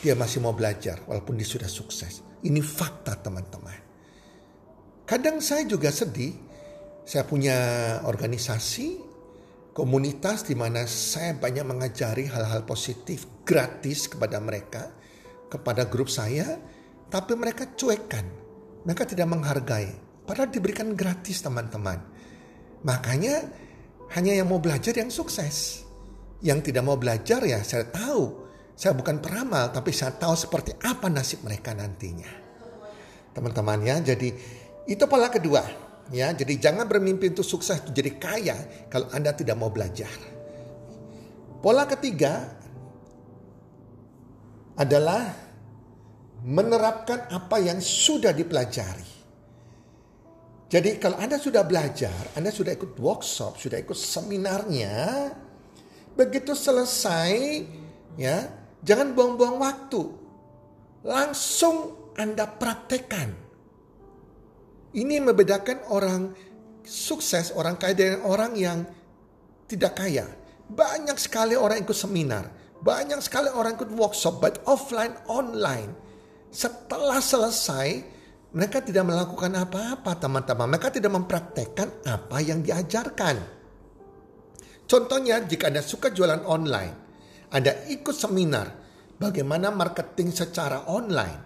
dia 0.00 0.14
masih 0.14 0.42
mau 0.42 0.54
belajar 0.54 1.02
walaupun 1.04 1.34
dia 1.34 1.46
sudah 1.46 1.68
sukses. 1.68 2.22
Ini 2.46 2.62
fakta 2.62 3.18
teman-teman. 3.20 3.85
Kadang 5.06 5.38
saya 5.38 5.62
juga 5.62 5.94
sedih. 5.94 6.34
Saya 7.06 7.22
punya 7.22 7.54
organisasi, 8.02 8.98
komunitas 9.70 10.42
di 10.42 10.58
mana 10.58 10.82
saya 10.90 11.38
banyak 11.38 11.62
mengajari 11.62 12.26
hal-hal 12.26 12.66
positif 12.66 13.30
gratis 13.46 14.10
kepada 14.10 14.42
mereka, 14.42 14.90
kepada 15.46 15.86
grup 15.86 16.10
saya, 16.10 16.58
tapi 17.06 17.38
mereka 17.38 17.70
cuekkan. 17.78 18.26
Mereka 18.82 19.06
tidak 19.06 19.30
menghargai. 19.30 19.94
Padahal 20.26 20.50
diberikan 20.50 20.98
gratis 20.98 21.38
teman-teman. 21.38 22.02
Makanya 22.82 23.46
hanya 24.18 24.34
yang 24.34 24.50
mau 24.50 24.58
belajar 24.58 24.90
yang 24.98 25.14
sukses. 25.14 25.86
Yang 26.42 26.74
tidak 26.74 26.82
mau 26.82 26.98
belajar 26.98 27.46
ya 27.46 27.62
saya 27.62 27.86
tahu. 27.86 28.42
Saya 28.74 28.98
bukan 28.98 29.22
peramal 29.22 29.70
tapi 29.70 29.94
saya 29.94 30.10
tahu 30.18 30.34
seperti 30.34 30.74
apa 30.82 31.06
nasib 31.06 31.46
mereka 31.46 31.70
nantinya. 31.78 32.42
Teman-teman 33.30 33.84
ya, 33.84 34.00
jadi 34.00 34.32
itu 34.86 35.04
pola 35.10 35.26
kedua. 35.26 35.62
Ya, 36.14 36.30
jadi 36.30 36.54
jangan 36.62 36.86
bermimpi 36.86 37.34
untuk 37.34 37.42
sukses, 37.42 37.82
jadi 37.90 38.14
kaya 38.14 38.54
kalau 38.86 39.10
Anda 39.10 39.34
tidak 39.34 39.58
mau 39.58 39.74
belajar. 39.74 40.14
Pola 41.58 41.82
ketiga 41.90 42.46
adalah 44.78 45.34
menerapkan 46.46 47.26
apa 47.26 47.58
yang 47.58 47.82
sudah 47.82 48.30
dipelajari. 48.30 49.18
Jadi 50.70 51.02
kalau 51.02 51.18
Anda 51.18 51.42
sudah 51.42 51.66
belajar, 51.66 52.38
Anda 52.38 52.54
sudah 52.54 52.70
ikut 52.78 52.94
workshop, 53.02 53.58
sudah 53.58 53.82
ikut 53.82 53.98
seminarnya, 53.98 55.34
begitu 56.14 56.54
selesai 56.54 57.66
ya, 58.14 58.46
jangan 58.86 59.10
buang-buang 59.10 59.58
waktu. 59.58 60.02
Langsung 61.02 62.10
Anda 62.14 62.46
praktekkan 62.46 63.45
ini 64.96 65.20
membedakan 65.20 65.92
orang 65.92 66.32
sukses, 66.82 67.52
orang 67.52 67.76
kaya 67.76 67.92
dengan 67.92 68.20
orang 68.24 68.52
yang 68.56 68.78
tidak 69.68 70.00
kaya. 70.00 70.24
Banyak 70.66 71.20
sekali 71.20 71.54
orang 71.54 71.84
ikut 71.84 71.94
seminar, 71.94 72.50
banyak 72.80 73.20
sekali 73.22 73.52
orang 73.52 73.76
ikut 73.76 73.92
workshop, 73.92 74.40
baik 74.42 74.58
offline, 74.66 75.14
online. 75.28 75.92
Setelah 76.50 77.20
selesai, 77.20 78.02
mereka 78.56 78.80
tidak 78.80 79.04
melakukan 79.04 79.52
apa-apa 79.52 80.16
teman-teman. 80.16 80.66
Mereka 80.72 80.88
tidak 80.88 81.12
mempraktekkan 81.12 81.88
apa 82.08 82.36
yang 82.40 82.64
diajarkan. 82.64 83.36
Contohnya 84.86 85.42
jika 85.44 85.68
Anda 85.68 85.82
suka 85.82 86.14
jualan 86.14 86.46
online, 86.46 86.94
Anda 87.52 87.84
ikut 87.90 88.16
seminar 88.16 88.72
bagaimana 89.20 89.68
marketing 89.74 90.32
secara 90.32 90.88
online. 90.88 91.44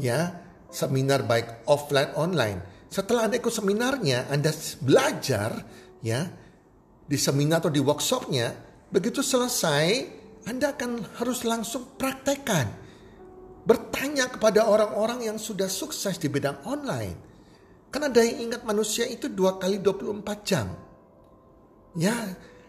Ya, 0.00 0.42
seminar 0.72 1.28
baik 1.28 1.68
offline 1.68 2.10
online. 2.16 2.79
Setelah 2.90 3.30
Anda 3.30 3.38
ikut 3.38 3.54
seminarnya, 3.54 4.26
Anda 4.26 4.50
belajar 4.82 5.62
ya 6.02 6.26
di 7.06 7.18
seminar 7.18 7.62
atau 7.62 7.70
di 7.70 7.78
workshopnya, 7.78 8.50
begitu 8.90 9.22
selesai 9.22 10.18
Anda 10.50 10.74
akan 10.74 11.22
harus 11.22 11.46
langsung 11.46 11.94
praktekkan 11.94 12.90
bertanya 13.64 14.26
kepada 14.26 14.66
orang-orang 14.66 15.30
yang 15.30 15.38
sudah 15.38 15.68
sukses 15.70 16.16
di 16.18 16.26
bidang 16.26 16.64
online. 16.66 17.16
Karena 17.90 18.10
daya 18.10 18.34
ingat 18.38 18.62
manusia 18.62 19.06
itu 19.06 19.26
dua 19.26 19.58
kali 19.58 19.82
24 19.82 20.46
jam. 20.46 20.66
Ya, 21.98 22.14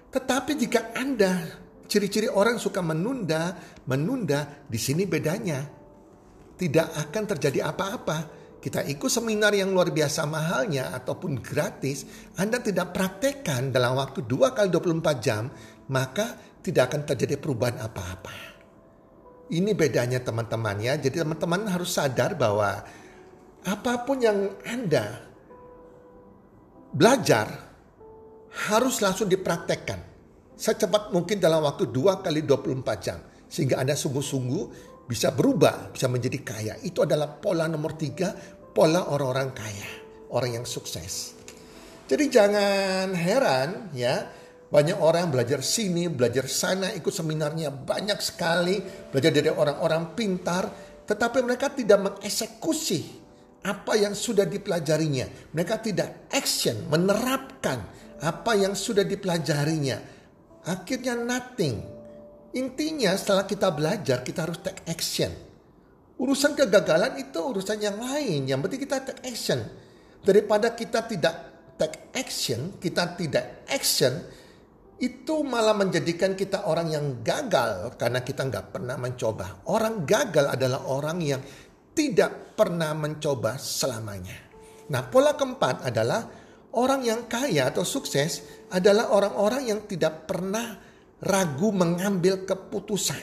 tetapi 0.10 0.58
jika 0.58 0.94
Anda 0.98 1.46
ciri-ciri 1.86 2.26
orang 2.26 2.58
suka 2.58 2.82
menunda, 2.82 3.54
menunda, 3.86 4.66
di 4.66 4.78
sini 4.82 5.06
bedanya. 5.06 5.62
Tidak 6.58 6.88
akan 6.94 7.24
terjadi 7.26 7.66
apa-apa. 7.70 8.41
Kita 8.62 8.86
ikut 8.86 9.10
seminar 9.10 9.58
yang 9.58 9.74
luar 9.74 9.90
biasa 9.90 10.30
mahalnya 10.30 10.94
ataupun 10.94 11.42
gratis, 11.42 12.06
Anda 12.38 12.62
tidak 12.62 12.94
praktekkan 12.94 13.74
dalam 13.74 13.98
waktu 13.98 14.22
dua 14.22 14.54
kali 14.54 14.70
24 14.70 15.18
jam, 15.18 15.50
maka 15.90 16.38
tidak 16.62 16.94
akan 16.94 17.02
terjadi 17.10 17.42
perubahan 17.42 17.82
apa-apa. 17.82 18.54
Ini 19.50 19.74
bedanya 19.74 20.22
teman-teman 20.22 20.78
ya. 20.78 20.94
Jadi 20.96 21.26
teman-teman 21.26 21.74
harus 21.74 21.98
sadar 21.98 22.38
bahwa 22.38 22.86
apa 23.66 23.94
pun 24.06 24.22
yang 24.22 24.54
Anda 24.64 25.26
belajar 26.94 27.50
harus 28.70 29.02
langsung 29.02 29.26
dipraktekkan. 29.26 30.06
Secepat 30.54 31.10
mungkin 31.10 31.42
dalam 31.42 31.66
waktu 31.66 31.90
2 31.90 32.22
kali 32.22 32.46
24 32.46 32.78
jam. 33.02 33.18
Sehingga 33.50 33.82
Anda 33.82 33.98
sungguh-sungguh 33.98 34.91
bisa 35.12 35.36
berubah, 35.36 35.92
bisa 35.92 36.08
menjadi 36.08 36.40
kaya. 36.40 36.74
Itu 36.80 37.04
adalah 37.04 37.36
pola 37.36 37.68
nomor 37.68 38.00
tiga, 38.00 38.32
pola 38.72 39.12
orang-orang 39.12 39.52
kaya. 39.52 39.90
Orang 40.32 40.64
yang 40.64 40.64
sukses. 40.64 41.36
Jadi 42.08 42.32
jangan 42.32 43.12
heran 43.12 43.92
ya 43.92 44.24
banyak 44.72 44.96
orang 45.04 45.28
belajar 45.28 45.60
sini, 45.60 46.08
belajar 46.08 46.48
sana, 46.48 46.96
ikut 46.96 47.12
seminarnya 47.12 47.76
banyak 47.76 48.16
sekali, 48.24 48.80
belajar 49.12 49.32
dari 49.36 49.52
orang-orang 49.52 50.16
pintar, 50.16 50.64
tetapi 51.04 51.44
mereka 51.44 51.76
tidak 51.76 52.00
mengeksekusi 52.00 53.20
apa 53.68 54.00
yang 54.00 54.16
sudah 54.16 54.48
dipelajarinya. 54.48 55.52
Mereka 55.52 55.76
tidak 55.84 56.32
action, 56.32 56.88
menerapkan 56.88 57.84
apa 58.24 58.52
yang 58.56 58.72
sudah 58.72 59.04
dipelajarinya. 59.04 60.00
Akhirnya 60.64 61.20
nothing. 61.20 62.01
Intinya 62.52 63.16
setelah 63.16 63.48
kita 63.48 63.72
belajar, 63.72 64.24
kita 64.24 64.44
harus 64.44 64.60
take 64.60 64.84
action. 64.88 65.32
Urusan 66.20 66.54
kegagalan 66.54 67.16
itu 67.18 67.40
urusan 67.40 67.80
yang 67.80 67.98
lain. 67.98 68.46
Yang 68.46 68.60
penting 68.68 68.82
kita 68.86 68.98
take 69.08 69.24
action. 69.24 69.60
Daripada 70.22 70.76
kita 70.76 71.08
tidak 71.08 71.36
take 71.80 72.14
action, 72.14 72.78
kita 72.78 73.18
tidak 73.18 73.66
action, 73.72 74.22
itu 75.02 75.42
malah 75.42 75.74
menjadikan 75.74 76.38
kita 76.38 76.70
orang 76.70 76.94
yang 76.94 77.06
gagal 77.26 77.98
karena 77.98 78.22
kita 78.22 78.46
nggak 78.46 78.70
pernah 78.70 79.02
mencoba. 79.02 79.66
Orang 79.66 80.06
gagal 80.06 80.46
adalah 80.46 80.86
orang 80.86 81.18
yang 81.26 81.42
tidak 81.98 82.54
pernah 82.54 82.94
mencoba 82.94 83.58
selamanya. 83.58 84.38
Nah, 84.94 85.02
pola 85.10 85.34
keempat 85.34 85.90
adalah 85.90 86.30
orang 86.78 87.02
yang 87.02 87.26
kaya 87.26 87.74
atau 87.74 87.82
sukses 87.82 88.46
adalah 88.70 89.10
orang-orang 89.10 89.74
yang 89.74 89.80
tidak 89.90 90.30
pernah 90.30 90.91
ragu 91.22 91.70
mengambil 91.70 92.44
keputusan. 92.44 93.22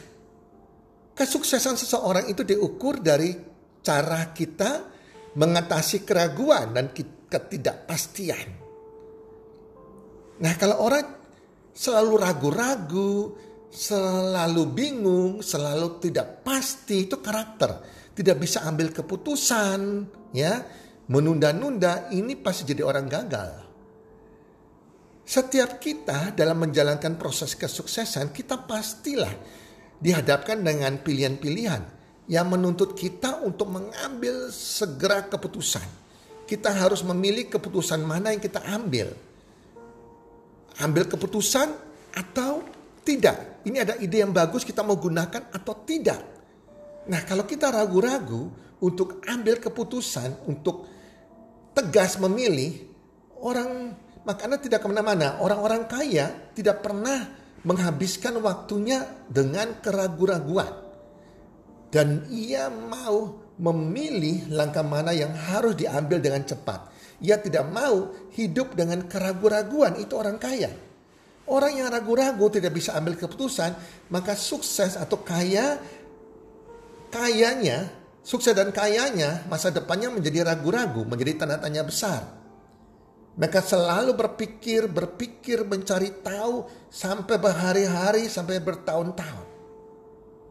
Kesuksesan 1.18 1.74
seseorang 1.74 2.30
itu 2.30 2.46
diukur 2.46 3.02
dari 3.02 3.34
cara 3.82 4.30
kita 4.30 4.86
mengatasi 5.34 6.06
keraguan 6.06 6.70
dan 6.70 6.94
ketidakpastian. 6.94 8.48
Nah, 10.38 10.54
kalau 10.54 10.78
orang 10.86 11.06
selalu 11.74 12.12
ragu-ragu, 12.22 13.12
selalu 13.66 14.62
bingung, 14.70 15.42
selalu 15.42 15.98
tidak 15.98 16.46
pasti 16.46 17.10
itu 17.10 17.18
karakter. 17.18 17.82
Tidak 18.14 18.34
bisa 18.38 18.66
ambil 18.66 18.94
keputusan, 18.94 20.06
ya. 20.34 20.62
Menunda-nunda 21.08 22.10
ini 22.14 22.38
pasti 22.38 22.68
jadi 22.68 22.82
orang 22.86 23.06
gagal. 23.10 23.67
Setiap 25.28 25.76
kita 25.76 26.32
dalam 26.32 26.64
menjalankan 26.64 27.20
proses 27.20 27.52
kesuksesan, 27.52 28.32
kita 28.32 28.64
pastilah 28.64 29.36
dihadapkan 30.00 30.56
dengan 30.64 30.96
pilihan-pilihan 31.04 31.82
yang 32.32 32.48
menuntut 32.48 32.96
kita 32.96 33.44
untuk 33.44 33.68
mengambil 33.68 34.48
segera 34.48 35.28
keputusan. 35.28 35.84
Kita 36.48 36.72
harus 36.72 37.04
memilih 37.04 37.52
keputusan 37.52 38.00
mana 38.00 38.32
yang 38.32 38.40
kita 38.40 38.64
ambil 38.72 39.12
ambil 40.78 41.04
keputusan 41.10 41.74
atau 42.14 42.62
tidak. 43.02 43.62
Ini 43.66 43.76
ada 43.82 43.94
ide 43.98 44.22
yang 44.22 44.30
bagus 44.30 44.62
kita 44.62 44.86
mau 44.86 44.98
gunakan 44.98 45.50
atau 45.50 45.74
tidak. 45.82 46.20
Nah 47.08 47.20
kalau 47.26 47.44
kita 47.48 47.72
ragu-ragu 47.72 48.50
untuk 48.78 49.24
ambil 49.26 49.58
keputusan, 49.58 50.46
untuk 50.46 50.86
tegas 51.74 52.20
memilih, 52.20 52.86
orang 53.42 53.96
makanya 54.28 54.60
tidak 54.60 54.84
ke 54.84 54.88
mana-mana. 54.92 55.40
Orang-orang 55.40 55.88
kaya 55.88 56.52
tidak 56.52 56.84
pernah 56.84 57.32
menghabiskan 57.64 58.36
waktunya 58.44 59.24
dengan 59.24 59.80
keraguan-raguan. 59.80 60.68
Dan 61.88 62.28
ia 62.28 62.68
mau 62.68 63.48
memilih 63.56 64.52
langkah 64.52 64.84
mana 64.84 65.16
yang 65.16 65.32
harus 65.32 65.72
diambil 65.72 66.20
dengan 66.20 66.44
cepat. 66.44 66.92
Ia 67.24 67.40
tidak 67.40 67.72
mau 67.72 68.12
hidup 68.36 68.76
dengan 68.76 69.08
keraguan-raguan. 69.08 69.96
Itu 69.96 70.20
orang 70.20 70.36
kaya. 70.36 70.70
Orang 71.48 71.80
yang 71.80 71.88
ragu-ragu 71.88 72.52
tidak 72.52 72.76
bisa 72.76 72.92
ambil 72.92 73.16
keputusan, 73.16 73.72
maka 74.12 74.36
sukses 74.36 75.00
atau 75.00 75.24
kaya, 75.24 75.80
kayanya, 77.08 77.88
sukses 78.20 78.52
dan 78.52 78.68
kayanya, 78.68 79.48
masa 79.48 79.72
depannya 79.72 80.12
menjadi 80.12 80.44
ragu-ragu, 80.44 81.08
menjadi 81.08 81.40
tanda 81.40 81.56
tanya 81.56 81.88
besar. 81.88 82.37
Mereka 83.38 83.62
selalu 83.62 84.18
berpikir, 84.18 84.90
berpikir, 84.90 85.62
mencari 85.62 86.10
tahu 86.26 86.66
sampai 86.90 87.38
berhari-hari, 87.38 88.26
sampai 88.26 88.58
bertahun-tahun. 88.58 89.46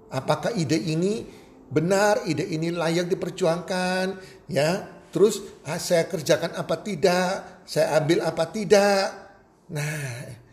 Apakah 0.08 0.56
ide 0.56 0.80
ini 0.80 1.28
benar, 1.68 2.24
ide 2.24 2.48
ini 2.48 2.72
layak 2.72 3.12
diperjuangkan, 3.12 4.06
ya? 4.48 4.88
Terus 5.12 5.44
ah, 5.68 5.76
saya 5.76 6.08
kerjakan 6.08 6.56
apa 6.56 6.80
tidak, 6.80 7.68
saya 7.68 8.00
ambil 8.00 8.24
apa 8.24 8.44
tidak. 8.56 9.06
Nah, 9.68 10.48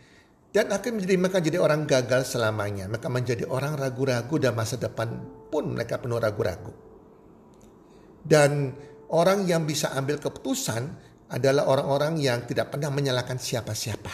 dan 0.51 0.71
akan 0.75 0.99
menjadi 0.99 1.15
mereka 1.15 1.39
jadi 1.39 1.59
orang 1.59 1.87
gagal 1.87 2.35
selamanya. 2.35 2.91
Mereka 2.91 3.07
menjadi 3.07 3.43
orang 3.47 3.79
ragu-ragu 3.79 4.35
dan 4.39 4.59
masa 4.59 4.75
depan 4.75 5.07
pun 5.47 5.71
mereka 5.71 6.03
penuh 6.03 6.19
ragu-ragu. 6.19 6.75
Dan 8.23 8.75
orang 9.11 9.47
yang 9.47 9.63
bisa 9.63 9.95
ambil 9.95 10.19
keputusan 10.19 11.14
adalah 11.31 11.65
orang-orang 11.65 12.21
yang 12.21 12.45
tidak 12.45 12.73
pernah 12.73 12.93
menyalahkan 12.93 13.37
siapa-siapa. 13.41 14.13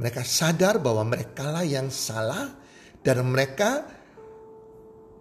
Mereka 0.00 0.22
sadar 0.24 0.80
bahwa 0.80 1.04
mereka 1.04 1.50
lah 1.50 1.62
yang 1.62 1.92
salah 1.92 2.48
dan 3.00 3.22
mereka 3.26 3.84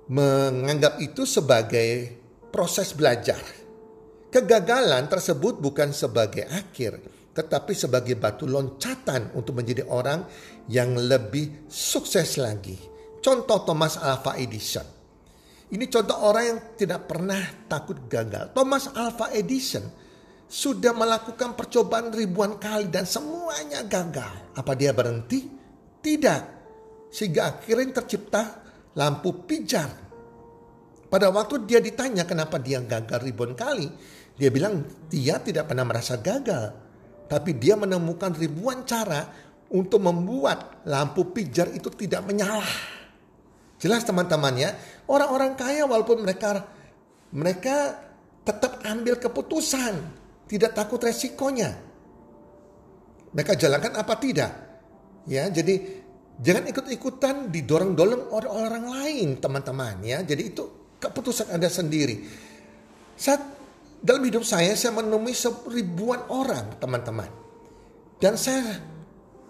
menganggap 0.09 0.97
itu 1.03 1.27
sebagai 1.27 2.17
proses 2.49 2.97
belajar 2.97 3.37
Kegagalan 4.29 5.09
tersebut 5.09 5.57
bukan 5.57 5.89
sebagai 5.89 6.45
akhir, 6.45 7.01
tetapi 7.33 7.73
sebagai 7.73 8.13
batu 8.13 8.45
loncatan 8.45 9.33
untuk 9.33 9.57
menjadi 9.57 9.89
orang 9.89 10.21
yang 10.69 10.93
lebih 10.93 11.65
sukses 11.65 12.37
lagi. 12.37 12.77
Contoh 13.25 13.65
Thomas 13.65 13.97
Alva 13.97 14.37
Edison. 14.37 14.85
Ini 15.73 15.81
contoh 15.89 16.29
orang 16.29 16.43
yang 16.45 16.59
tidak 16.77 17.09
pernah 17.09 17.41
takut 17.65 18.05
gagal. 18.05 18.53
Thomas 18.53 18.93
Alva 18.93 19.33
Edison 19.33 19.89
sudah 20.49 20.97
melakukan 20.97 21.53
percobaan 21.53 22.09
ribuan 22.09 22.57
kali 22.57 22.89
dan 22.89 23.05
semuanya 23.05 23.85
gagal. 23.85 24.57
Apa 24.57 24.73
dia 24.73 24.89
berhenti? 24.89 25.45
Tidak. 26.01 26.41
Sehingga 27.13 27.53
akhirnya 27.53 28.01
tercipta 28.01 28.65
lampu 28.97 29.45
pijar. 29.45 30.09
Pada 31.09 31.29
waktu 31.29 31.69
dia 31.69 31.77
ditanya 31.77 32.25
kenapa 32.25 32.57
dia 32.57 32.81
gagal 32.81 33.21
ribuan 33.21 33.53
kali, 33.53 33.89
dia 34.33 34.49
bilang 34.49 34.81
dia 35.05 35.37
tidak 35.37 35.69
pernah 35.69 35.85
merasa 35.85 36.17
gagal. 36.17 36.73
Tapi 37.29 37.53
dia 37.61 37.77
menemukan 37.77 38.33
ribuan 38.33 38.81
cara 38.89 39.29
untuk 39.69 40.01
membuat 40.01 40.81
lampu 40.89 41.29
pijar 41.29 41.69
itu 41.77 41.93
tidak 41.93 42.25
menyala. 42.25 42.65
Jelas 43.77 44.01
teman-teman 44.01 44.57
ya, 44.57 44.73
orang-orang 45.05 45.53
kaya 45.53 45.85
walaupun 45.85 46.25
mereka 46.25 46.65
mereka 47.29 48.01
tetap 48.41 48.81
ambil 48.81 49.21
keputusan, 49.21 49.93
tidak 50.49 50.73
takut 50.73 50.97
resikonya. 50.97 51.77
Mereka 53.29 53.53
jalankan 53.53 53.93
apa 53.93 54.17
tidak? 54.17 54.51
Ya, 55.29 55.45
jadi 55.53 56.01
jangan 56.41 56.65
ikut-ikutan 56.73 57.53
didorong-dorong 57.53 58.33
oleh 58.33 58.49
orang 58.49 58.85
lain, 58.89 59.37
teman-teman 59.37 60.01
ya. 60.01 60.25
Jadi 60.25 60.41
itu 60.49 60.97
keputusan 60.97 61.53
Anda 61.53 61.69
sendiri. 61.69 62.25
Saat 63.13 63.41
dalam 64.01 64.25
hidup 64.25 64.41
saya 64.41 64.73
saya 64.73 64.97
menemui 64.97 65.37
ribuan 65.69 66.25
orang, 66.33 66.81
teman-teman. 66.81 67.29
Dan 68.17 68.33
saya 68.33 68.81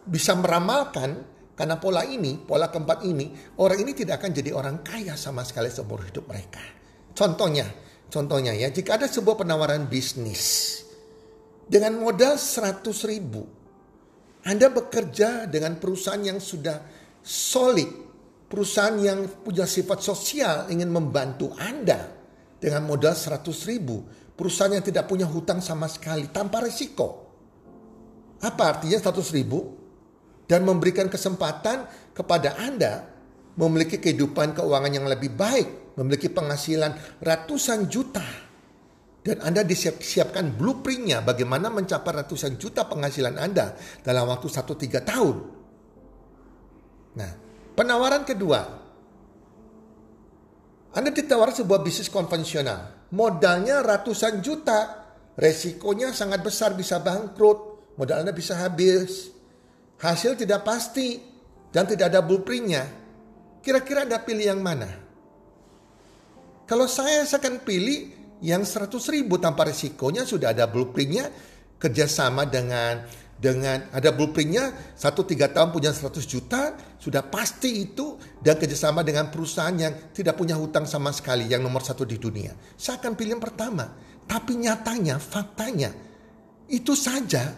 bisa 0.04 0.36
meramalkan 0.36 1.24
karena 1.56 1.80
pola 1.80 2.04
ini, 2.04 2.36
pola 2.44 2.68
keempat 2.68 3.08
ini, 3.08 3.56
orang 3.56 3.88
ini 3.88 3.96
tidak 3.96 4.20
akan 4.20 4.36
jadi 4.36 4.52
orang 4.52 4.84
kaya 4.84 5.16
sama 5.16 5.48
sekali 5.48 5.72
seumur 5.72 6.04
hidup 6.04 6.28
mereka. 6.28 6.60
Contohnya, 7.16 7.68
contohnya 8.12 8.52
ya, 8.52 8.68
jika 8.68 9.00
ada 9.00 9.08
sebuah 9.08 9.40
penawaran 9.40 9.88
bisnis 9.88 10.84
dengan 11.70 12.02
modal 12.02 12.42
100 12.42 12.82
ribu, 13.06 13.46
Anda 14.42 14.74
bekerja 14.74 15.46
dengan 15.46 15.78
perusahaan 15.78 16.18
yang 16.18 16.42
sudah 16.42 16.82
solid, 17.22 17.86
perusahaan 18.50 18.98
yang 18.98 19.30
punya 19.46 19.70
sifat 19.70 20.02
sosial 20.02 20.66
ingin 20.74 20.90
membantu 20.90 21.54
Anda 21.62 22.10
dengan 22.58 22.90
modal 22.90 23.14
100 23.14 23.46
ribu, 23.70 24.02
perusahaan 24.34 24.74
yang 24.74 24.82
tidak 24.82 25.06
punya 25.06 25.30
hutang 25.30 25.62
sama 25.62 25.86
sekali 25.86 26.34
tanpa 26.34 26.66
risiko. 26.66 27.30
Apa 28.42 28.64
artinya 28.74 28.98
100 28.98 29.38
ribu? 29.38 29.78
Dan 30.50 30.66
memberikan 30.66 31.06
kesempatan 31.06 31.86
kepada 32.18 32.58
Anda 32.58 33.06
memiliki 33.54 34.02
kehidupan 34.02 34.58
keuangan 34.58 34.90
yang 34.90 35.06
lebih 35.06 35.38
baik, 35.38 35.94
memiliki 36.02 36.34
penghasilan 36.34 37.22
ratusan 37.22 37.86
juta. 37.86 38.49
Dan 39.30 39.46
Anda 39.46 39.62
disiapkan 39.62 40.58
blueprintnya 40.58 41.22
bagaimana 41.22 41.70
mencapai 41.70 42.26
ratusan 42.26 42.58
juta 42.58 42.90
penghasilan 42.90 43.38
Anda 43.38 43.78
dalam 44.02 44.26
waktu 44.26 44.50
1-3 44.50 45.06
tahun. 45.06 45.36
Nah, 47.14 47.32
penawaran 47.78 48.26
kedua. 48.26 48.62
Anda 50.98 51.14
ditawar 51.14 51.54
sebuah 51.54 51.86
bisnis 51.86 52.10
konvensional. 52.10 53.14
Modalnya 53.14 53.86
ratusan 53.86 54.42
juta. 54.42 54.98
Resikonya 55.38 56.10
sangat 56.10 56.42
besar 56.42 56.74
bisa 56.74 56.98
bangkrut 56.98 57.94
modal 57.94 58.26
Anda 58.26 58.34
bisa 58.34 58.58
habis. 58.58 59.30
Hasil 60.02 60.42
tidak 60.42 60.66
pasti 60.66 61.22
dan 61.70 61.86
tidak 61.86 62.10
ada 62.10 62.26
blueprintnya. 62.26 62.82
Kira-kira 63.62 64.10
Anda 64.10 64.26
pilih 64.26 64.58
yang 64.58 64.66
mana? 64.66 64.90
Kalau 66.66 66.90
saya, 66.90 67.30
saya 67.30 67.46
akan 67.46 67.62
pilih 67.62 68.19
yang 68.40 68.64
100 68.64 68.92
ribu 69.12 69.40
tanpa 69.40 69.68
risikonya 69.68 70.24
sudah 70.24 70.56
ada 70.56 70.68
blueprintnya 70.68 71.28
kerjasama 71.80 72.48
dengan 72.48 73.04
dengan 73.40 73.88
ada 73.96 74.12
blueprintnya 74.12 74.96
satu 75.00 75.24
tiga 75.24 75.48
tahun 75.48 75.72
punya 75.72 75.96
100 75.96 76.12
juta 76.28 76.76
sudah 77.00 77.24
pasti 77.32 77.88
itu 77.88 78.20
dan 78.44 78.60
kerjasama 78.60 79.00
dengan 79.00 79.32
perusahaan 79.32 79.72
yang 79.72 80.12
tidak 80.12 80.36
punya 80.36 80.60
hutang 80.60 80.84
sama 80.84 81.16
sekali 81.16 81.48
yang 81.48 81.64
nomor 81.64 81.80
satu 81.80 82.04
di 82.04 82.20
dunia. 82.20 82.52
Saya 82.76 83.00
akan 83.00 83.16
pilih 83.16 83.40
yang 83.40 83.44
pertama. 83.44 83.88
Tapi 84.30 84.60
nyatanya 84.62 85.18
faktanya 85.18 85.90
itu 86.70 86.94
saja. 86.94 87.50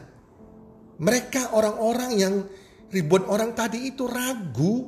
Mereka 1.02 1.58
orang-orang 1.58 2.12
yang 2.14 2.34
ribuan 2.94 3.26
orang 3.26 3.58
tadi 3.58 3.90
itu 3.90 4.06
ragu, 4.06 4.88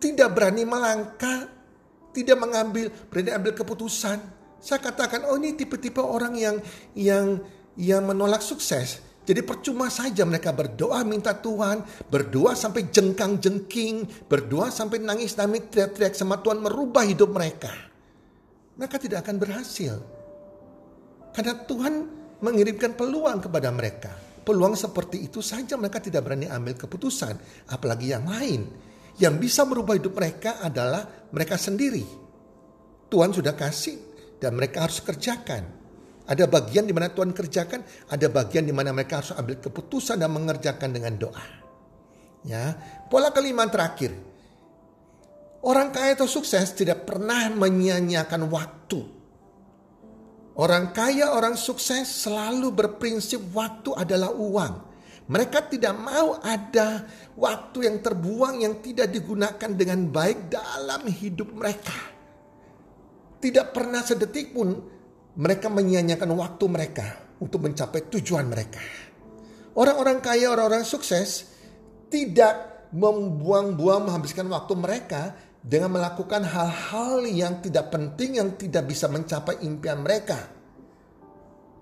tidak 0.00 0.32
berani 0.32 0.64
melangkah, 0.64 1.52
tidak 2.16 2.40
mengambil 2.40 2.88
berani 3.12 3.30
ambil 3.30 3.52
keputusan. 3.52 4.18
Saya 4.64 4.80
katakan, 4.80 5.28
oh 5.28 5.36
ini 5.36 5.52
tipe-tipe 5.52 6.00
orang 6.00 6.32
yang 6.40 6.56
yang 6.96 7.36
yang 7.76 8.08
menolak 8.08 8.40
sukses. 8.40 9.04
Jadi 9.24 9.40
percuma 9.44 9.92
saja 9.92 10.24
mereka 10.24 10.56
berdoa 10.56 11.04
minta 11.04 11.36
Tuhan, 11.36 11.84
berdoa 12.08 12.56
sampai 12.56 12.88
jengkang-jengking, 12.88 14.24
berdoa 14.28 14.72
sampai 14.72 15.04
nangis-nangis 15.04 15.68
teriak-teriak 15.68 16.16
sama 16.16 16.40
Tuhan 16.40 16.64
merubah 16.64 17.04
hidup 17.04 17.32
mereka. 17.32 17.72
Mereka 18.80 18.96
tidak 19.00 19.24
akan 19.24 19.36
berhasil. 19.36 20.00
Karena 21.36 21.56
Tuhan 21.64 21.94
mengirimkan 22.40 22.96
peluang 22.96 23.44
kepada 23.44 23.68
mereka 23.68 24.12
peluang 24.44 24.76
seperti 24.76 25.24
itu 25.24 25.40
saja 25.40 25.74
mereka 25.80 25.98
tidak 25.98 26.28
berani 26.28 26.46
ambil 26.52 26.76
keputusan, 26.76 27.34
apalagi 27.72 28.12
yang 28.12 28.28
lain. 28.28 28.68
Yang 29.16 29.34
bisa 29.40 29.64
merubah 29.64 29.96
hidup 29.96 30.12
mereka 30.12 30.60
adalah 30.60 31.08
mereka 31.32 31.56
sendiri. 31.56 32.04
Tuhan 33.08 33.32
sudah 33.32 33.56
kasih 33.56 34.13
dan 34.38 34.54
mereka 34.54 34.86
harus 34.86 35.02
kerjakan. 35.04 35.84
Ada 36.24 36.48
bagian 36.48 36.88
di 36.88 36.96
mana 36.96 37.12
Tuhan 37.12 37.36
kerjakan, 37.36 37.84
ada 38.08 38.26
bagian 38.32 38.64
di 38.64 38.72
mana 38.72 38.96
mereka 38.96 39.20
harus 39.20 39.36
ambil 39.36 39.60
keputusan 39.60 40.16
dan 40.16 40.32
mengerjakan 40.32 40.90
dengan 40.90 41.14
doa. 41.20 41.46
Ya, 42.44 42.76
pola 43.12 43.28
kelima 43.32 43.68
terakhir. 43.68 44.12
Orang 45.64 45.92
kaya 45.92 46.16
atau 46.16 46.28
sukses 46.28 46.76
tidak 46.76 47.08
pernah 47.08 47.48
menyia-nyiakan 47.52 48.52
waktu 48.52 49.00
Orang 50.54 50.94
kaya, 50.94 51.34
orang 51.34 51.58
sukses 51.58 52.06
selalu 52.06 52.70
berprinsip 52.70 53.42
waktu 53.50 53.90
adalah 53.98 54.30
uang. 54.30 54.94
Mereka 55.26 55.66
tidak 55.66 55.98
mau 55.98 56.38
ada 56.38 57.10
waktu 57.34 57.90
yang 57.90 57.98
terbuang 57.98 58.62
yang 58.62 58.78
tidak 58.78 59.10
digunakan 59.10 59.70
dengan 59.74 60.06
baik 60.06 60.54
dalam 60.54 61.10
hidup 61.10 61.50
mereka. 61.58 62.14
Tidak 63.44 63.76
pernah 63.76 64.00
sedetik 64.00 64.56
pun 64.56 64.72
mereka 65.36 65.68
menyia-nyiakan 65.68 66.32
waktu 66.32 66.64
mereka 66.64 67.36
untuk 67.44 67.60
mencapai 67.68 68.08
tujuan 68.08 68.48
mereka. 68.48 68.80
Orang-orang 69.76 70.24
kaya, 70.24 70.48
orang-orang 70.48 70.80
sukses 70.88 71.52
tidak 72.08 72.88
membuang-buang 72.96 74.08
menghabiskan 74.08 74.48
waktu 74.48 74.72
mereka 74.80 75.36
dengan 75.60 75.92
melakukan 75.92 76.40
hal-hal 76.40 77.28
yang 77.28 77.60
tidak 77.60 77.92
penting 77.92 78.40
yang 78.40 78.56
tidak 78.56 78.88
bisa 78.88 79.12
mencapai 79.12 79.60
impian 79.60 80.00
mereka. 80.00 80.40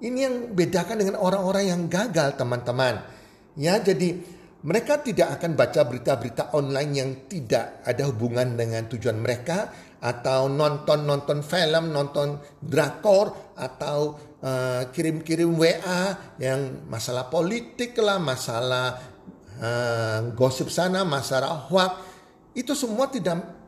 Ini 0.03 0.19
yang 0.19 0.37
bedakan 0.59 0.99
dengan 0.99 1.15
orang-orang 1.23 1.71
yang 1.71 1.83
gagal, 1.87 2.35
teman-teman. 2.35 3.07
Ya, 3.55 3.79
jadi 3.79 4.19
mereka 4.63 5.03
tidak 5.03 5.39
akan 5.39 5.59
baca 5.59 5.81
berita-berita 5.83 6.55
online 6.55 6.93
yang 6.95 7.11
tidak 7.27 7.83
ada 7.83 8.07
hubungan 8.07 8.55
dengan 8.55 8.87
tujuan 8.87 9.19
mereka 9.19 9.75
atau 10.03 10.51
nonton-nonton 10.51 11.43
film, 11.47 11.95
nonton 11.95 12.39
drakor 12.59 13.55
atau 13.59 14.19
uh, 14.43 14.83
kirim-kirim 14.91 15.51
WA 15.55 16.35
yang 16.39 16.87
masalah 16.91 17.27
politik 17.31 17.95
lah, 17.99 18.19
masalah 18.19 18.99
uh, 19.63 20.31
gosip 20.35 20.71
sana, 20.71 21.07
masalah 21.07 21.71
hoax. 21.71 21.93
Itu 22.55 22.75
semua 22.75 23.11
tidak 23.11 23.63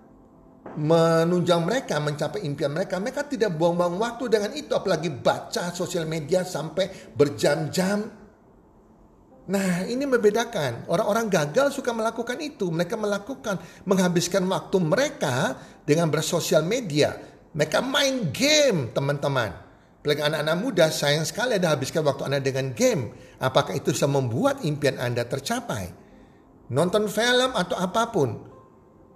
menunjang 0.75 1.63
mereka 1.63 2.03
mencapai 2.03 2.43
impian 2.43 2.75
mereka. 2.75 2.99
Mereka 2.99 3.31
tidak 3.31 3.55
buang-buang 3.55 3.99
waktu 3.99 4.25
dengan 4.27 4.51
itu, 4.55 4.75
apalagi 4.75 5.11
baca 5.11 5.71
sosial 5.71 6.07
media 6.07 6.43
sampai 6.43 7.15
berjam-jam. 7.15 8.24
Nah, 9.45 9.85
ini 9.85 10.09
membedakan. 10.09 10.89
Orang-orang 10.89 11.29
gagal 11.29 11.77
suka 11.77 11.93
melakukan 11.93 12.41
itu. 12.41 12.73
Mereka 12.73 12.97
melakukan 12.97 13.61
menghabiskan 13.85 14.45
waktu 14.49 14.77
mereka 14.81 15.61
dengan 15.85 16.09
bersosial 16.09 16.65
media. 16.65 17.13
Mereka 17.53 17.85
main 17.85 18.33
game, 18.33 18.91
teman-teman. 18.97 19.53
Apalagi 20.01 20.21
anak-anak 20.21 20.57
muda 20.61 20.87
sayang 20.93 21.25
sekali 21.25 21.57
Anda 21.57 21.73
habiskan 21.77 22.05
waktu 22.05 22.29
Anda 22.29 22.41
dengan 22.41 22.73
game. 22.73 23.13
Apakah 23.41 23.77
itu 23.77 23.93
bisa 23.93 24.09
membuat 24.09 24.65
impian 24.65 24.97
Anda 24.97 25.25
tercapai? 25.29 25.93
Nonton 26.73 27.09
film 27.13 27.53
atau 27.53 27.77
apa 27.77 28.09
pun 28.09 28.55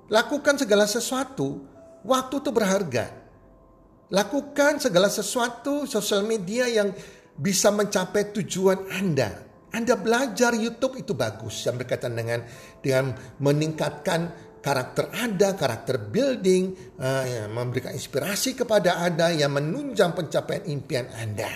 Lakukan 0.09 0.57
segala 0.57 0.89
sesuatu, 0.89 1.61
waktu 2.01 2.41
itu 2.41 2.49
berharga. 2.49 3.13
Lakukan 4.09 4.81
segala 4.81 5.13
sesuatu 5.13 5.85
sosial 5.85 6.25
media 6.25 6.65
yang 6.65 6.97
bisa 7.37 7.69
mencapai 7.69 8.33
tujuan 8.33 8.89
Anda. 8.89 9.48
Anda 9.69 10.01
belajar 10.01 10.57
YouTube 10.57 10.97
itu 10.97 11.13
bagus 11.13 11.61
yang 11.69 11.77
berkaitan 11.77 12.17
dengan 12.17 12.41
dengan 12.81 13.13
meningkatkan 13.41 14.49
karakter 14.59 15.13
Anda, 15.15 15.55
karakter 15.55 16.11
building, 16.11 16.97
uh, 16.99 17.25
ya, 17.25 17.45
memberikan 17.49 17.95
inspirasi 17.95 18.59
kepada 18.59 19.01
Anda 19.01 19.33
yang 19.33 19.55
menunjang 19.55 20.13
pencapaian 20.17 20.67
impian 20.67 21.07
Anda. 21.15 21.51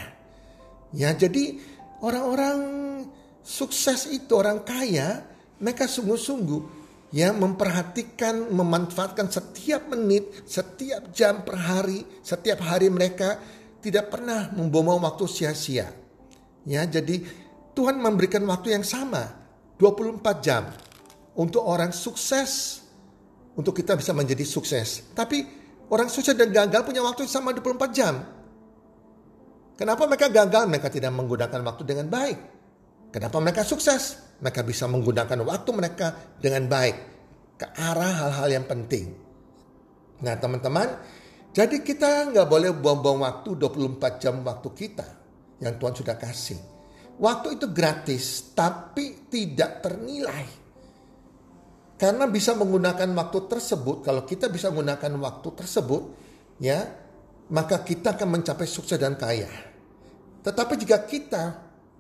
Ya, 0.93 1.11
jadi 1.17 1.57
orang-orang 2.05 2.61
sukses 3.43 4.07
itu 4.13 4.33
orang 4.37 4.63
kaya, 4.63 5.25
mereka 5.59 5.89
sungguh-sungguh 5.89 6.85
ya 7.13 7.31
memperhatikan, 7.37 8.49
memanfaatkan 8.49 9.29
setiap 9.29 9.93
menit, 9.93 10.49
setiap 10.49 11.13
jam 11.13 11.45
per 11.45 11.61
hari, 11.61 12.05
setiap 12.25 12.65
hari 12.65 12.89
mereka 12.89 13.37
tidak 13.85 14.09
pernah 14.09 14.49
membuang 14.57 15.03
waktu 15.05 15.25
sia-sia. 15.29 15.93
Ya, 16.63 16.87
jadi 16.87 17.27
Tuhan 17.73 17.97
memberikan 17.97 18.45
waktu 18.45 18.77
yang 18.77 18.85
sama, 18.85 19.33
24 19.81 20.21
jam 20.45 20.69
untuk 21.37 21.65
orang 21.65 21.91
sukses 21.91 22.85
untuk 23.57 23.73
kita 23.77 23.97
bisa 23.97 24.13
menjadi 24.13 24.45
sukses. 24.45 25.13
Tapi 25.17 25.63
Orang 25.93 26.09
sukses 26.09 26.33
dan 26.33 26.49
gagal 26.49 26.89
punya 26.89 27.05
waktu 27.05 27.29
sama 27.29 27.53
24 27.53 27.93
jam. 27.93 28.25
Kenapa 29.77 30.09
mereka 30.09 30.33
gagal? 30.33 30.65
Mereka 30.65 30.89
tidak 30.89 31.13
menggunakan 31.13 31.61
waktu 31.69 31.85
dengan 31.85 32.09
baik. 32.09 32.39
Kenapa 33.13 33.37
mereka 33.45 33.61
sukses? 33.61 34.17
Mereka 34.41 34.65
bisa 34.65 34.89
menggunakan 34.89 35.37
waktu 35.45 35.71
mereka 35.77 36.17
dengan 36.41 36.65
baik 36.65 36.97
ke 37.61 37.67
arah 37.77 38.25
hal-hal 38.25 38.49
yang 38.57 38.65
penting. 38.65 39.13
Nah 40.25 40.33
teman-teman, 40.41 40.97
jadi 41.53 41.77
kita 41.85 42.33
nggak 42.33 42.49
boleh 42.49 42.73
buang-buang 42.73 43.29
waktu 43.29 43.53
24 43.53 44.17
jam 44.17 44.41
waktu 44.41 44.69
kita 44.73 45.05
yang 45.61 45.77
Tuhan 45.77 45.93
sudah 45.93 46.17
kasih. 46.17 46.72
Waktu 47.21 47.61
itu 47.61 47.67
gratis 47.69 48.55
tapi 48.57 49.29
tidak 49.29 49.85
ternilai. 49.85 50.63
Karena 52.01 52.27
bisa 52.27 52.59
menggunakan 52.59 53.07
waktu 53.15 53.39
tersebut, 53.47 54.03
kalau 54.03 54.27
kita 54.27 54.51
bisa 54.51 54.75
menggunakan 54.75 55.13
waktu 55.23 55.49
tersebut, 55.55 56.03
ya, 56.59 56.83
maka 57.55 57.87
kita 57.87 58.19
akan 58.19 58.29
mencapai 58.41 58.67
sukses 58.67 58.99
dan 58.99 59.15
kaya. 59.15 59.47
Tetapi 60.43 60.75
jika 60.83 61.07
kita 61.07 61.43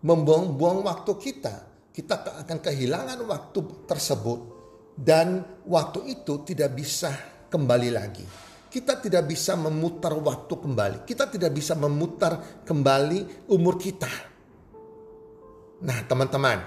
membuang-buang 0.02 0.82
waktu 0.82 1.12
kita, 1.22 1.54
kita 1.94 2.42
akan 2.42 2.58
kehilangan 2.58 3.22
waktu 3.30 3.86
tersebut 3.86 4.40
dan 4.98 5.44
waktu 5.70 6.18
itu 6.18 6.42
tidak 6.42 6.74
bisa 6.74 7.12
kembali 7.46 7.90
lagi. 7.94 8.26
Kita 8.72 8.96
tidak 8.96 9.28
bisa 9.28 9.52
memutar 9.54 10.16
waktu 10.16 10.54
kembali. 10.56 10.98
Kita 11.04 11.28
tidak 11.28 11.52
bisa 11.52 11.76
memutar 11.76 12.64
kembali 12.64 13.46
umur 13.52 13.76
kita. 13.76 14.31
Nah 15.82 15.98
teman-teman, 16.06 16.58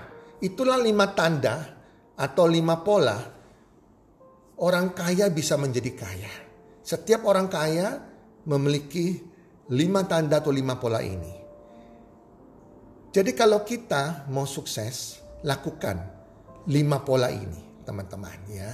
itulah 0.43 0.75
lima 0.75 1.15
tanda 1.15 1.71
atau 2.15 2.45
lima 2.47 2.83
pola 2.83 3.15
orang 4.59 4.91
kaya 4.91 5.31
bisa 5.31 5.55
menjadi 5.55 5.91
kaya. 5.95 6.33
Setiap 6.83 7.23
orang 7.23 7.47
kaya 7.47 7.95
memiliki 8.45 9.19
lima 9.71 10.03
tanda 10.05 10.43
atau 10.43 10.51
lima 10.51 10.75
pola 10.77 10.99
ini. 10.99 11.33
Jadi 13.15 13.31
kalau 13.31 13.63
kita 13.63 14.27
mau 14.27 14.43
sukses, 14.43 15.23
lakukan 15.47 15.97
lima 16.67 16.99
pola 16.99 17.31
ini, 17.31 17.87
teman-teman 17.87 18.39
ya. 18.51 18.71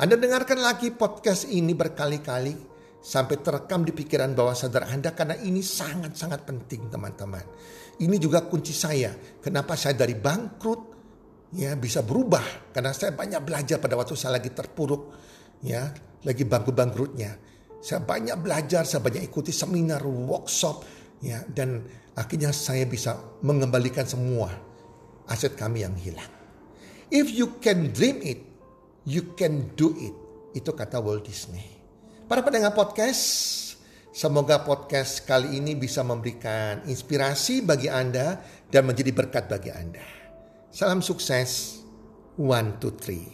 Anda 0.00 0.16
dengarkan 0.16 0.64
lagi 0.64 0.88
podcast 0.96 1.44
ini 1.52 1.76
berkali-kali 1.76 2.71
sampai 3.02 3.42
terekam 3.42 3.82
di 3.82 3.90
pikiran 3.90 4.30
bawah 4.32 4.54
sadar 4.54 4.86
Anda 4.86 5.10
karena 5.10 5.34
ini 5.42 5.58
sangat-sangat 5.58 6.46
penting, 6.46 6.86
teman-teman. 6.86 7.42
Ini 7.98 8.16
juga 8.22 8.46
kunci 8.46 8.70
saya. 8.70 9.10
Kenapa 9.42 9.74
saya 9.74 9.98
dari 9.98 10.14
bangkrut 10.14 10.80
ya 11.52 11.76
bisa 11.76 12.00
berubah 12.00 12.72
karena 12.72 12.96
saya 12.96 13.12
banyak 13.12 13.42
belajar 13.44 13.76
pada 13.76 13.98
waktu 13.98 14.16
saya 14.16 14.38
lagi 14.38 14.54
terpuruk 14.54 15.02
ya, 15.66 15.90
lagi 16.22 16.46
bangkrut-bangkrutnya. 16.46 17.30
Saya 17.82 18.06
banyak 18.06 18.38
belajar, 18.38 18.86
saya 18.86 19.02
banyak 19.02 19.26
ikuti 19.26 19.50
seminar, 19.50 20.06
workshop 20.06 20.86
ya 21.18 21.42
dan 21.50 21.82
Akhirnya 22.12 22.52
saya 22.52 22.84
bisa 22.84 23.16
mengembalikan 23.40 24.04
semua 24.04 24.52
aset 25.24 25.56
kami 25.56 25.80
yang 25.80 25.96
hilang. 25.96 26.28
If 27.08 27.32
you 27.32 27.56
can 27.60 27.92
dream 27.92 28.20
it, 28.20 28.40
you 29.08 29.32
can 29.32 29.72
do 29.72 29.96
it. 29.96 30.12
Itu 30.52 30.76
kata 30.76 31.00
Walt 31.00 31.24
Disney. 31.24 31.71
Para 32.32 32.48
pendengar 32.48 32.72
podcast, 32.72 33.20
semoga 34.08 34.64
podcast 34.64 35.20
kali 35.28 35.60
ini 35.60 35.76
bisa 35.76 36.00
memberikan 36.00 36.80
inspirasi 36.88 37.60
bagi 37.60 37.92
Anda 37.92 38.40
dan 38.72 38.88
menjadi 38.88 39.12
berkat 39.12 39.52
bagi 39.52 39.68
Anda. 39.68 40.00
Salam 40.72 41.04
sukses. 41.04 41.84
One, 42.40 42.80
two, 42.80 42.96
three. 42.96 43.28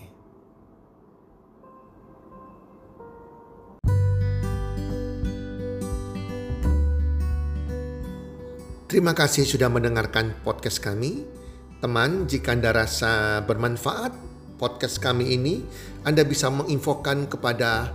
Terima 8.91 9.15
kasih 9.15 9.47
sudah 9.47 9.71
mendengarkan 9.71 10.43
podcast 10.43 10.83
kami. 10.83 11.23
Teman, 11.79 12.27
jika 12.27 12.51
Anda 12.51 12.75
rasa 12.75 13.47
bermanfaat 13.47 14.11
podcast 14.59 14.99
kami 14.99 15.39
ini, 15.39 15.63
Anda 16.03 16.27
bisa 16.27 16.51
menginfokan 16.51 17.31
kepada 17.31 17.95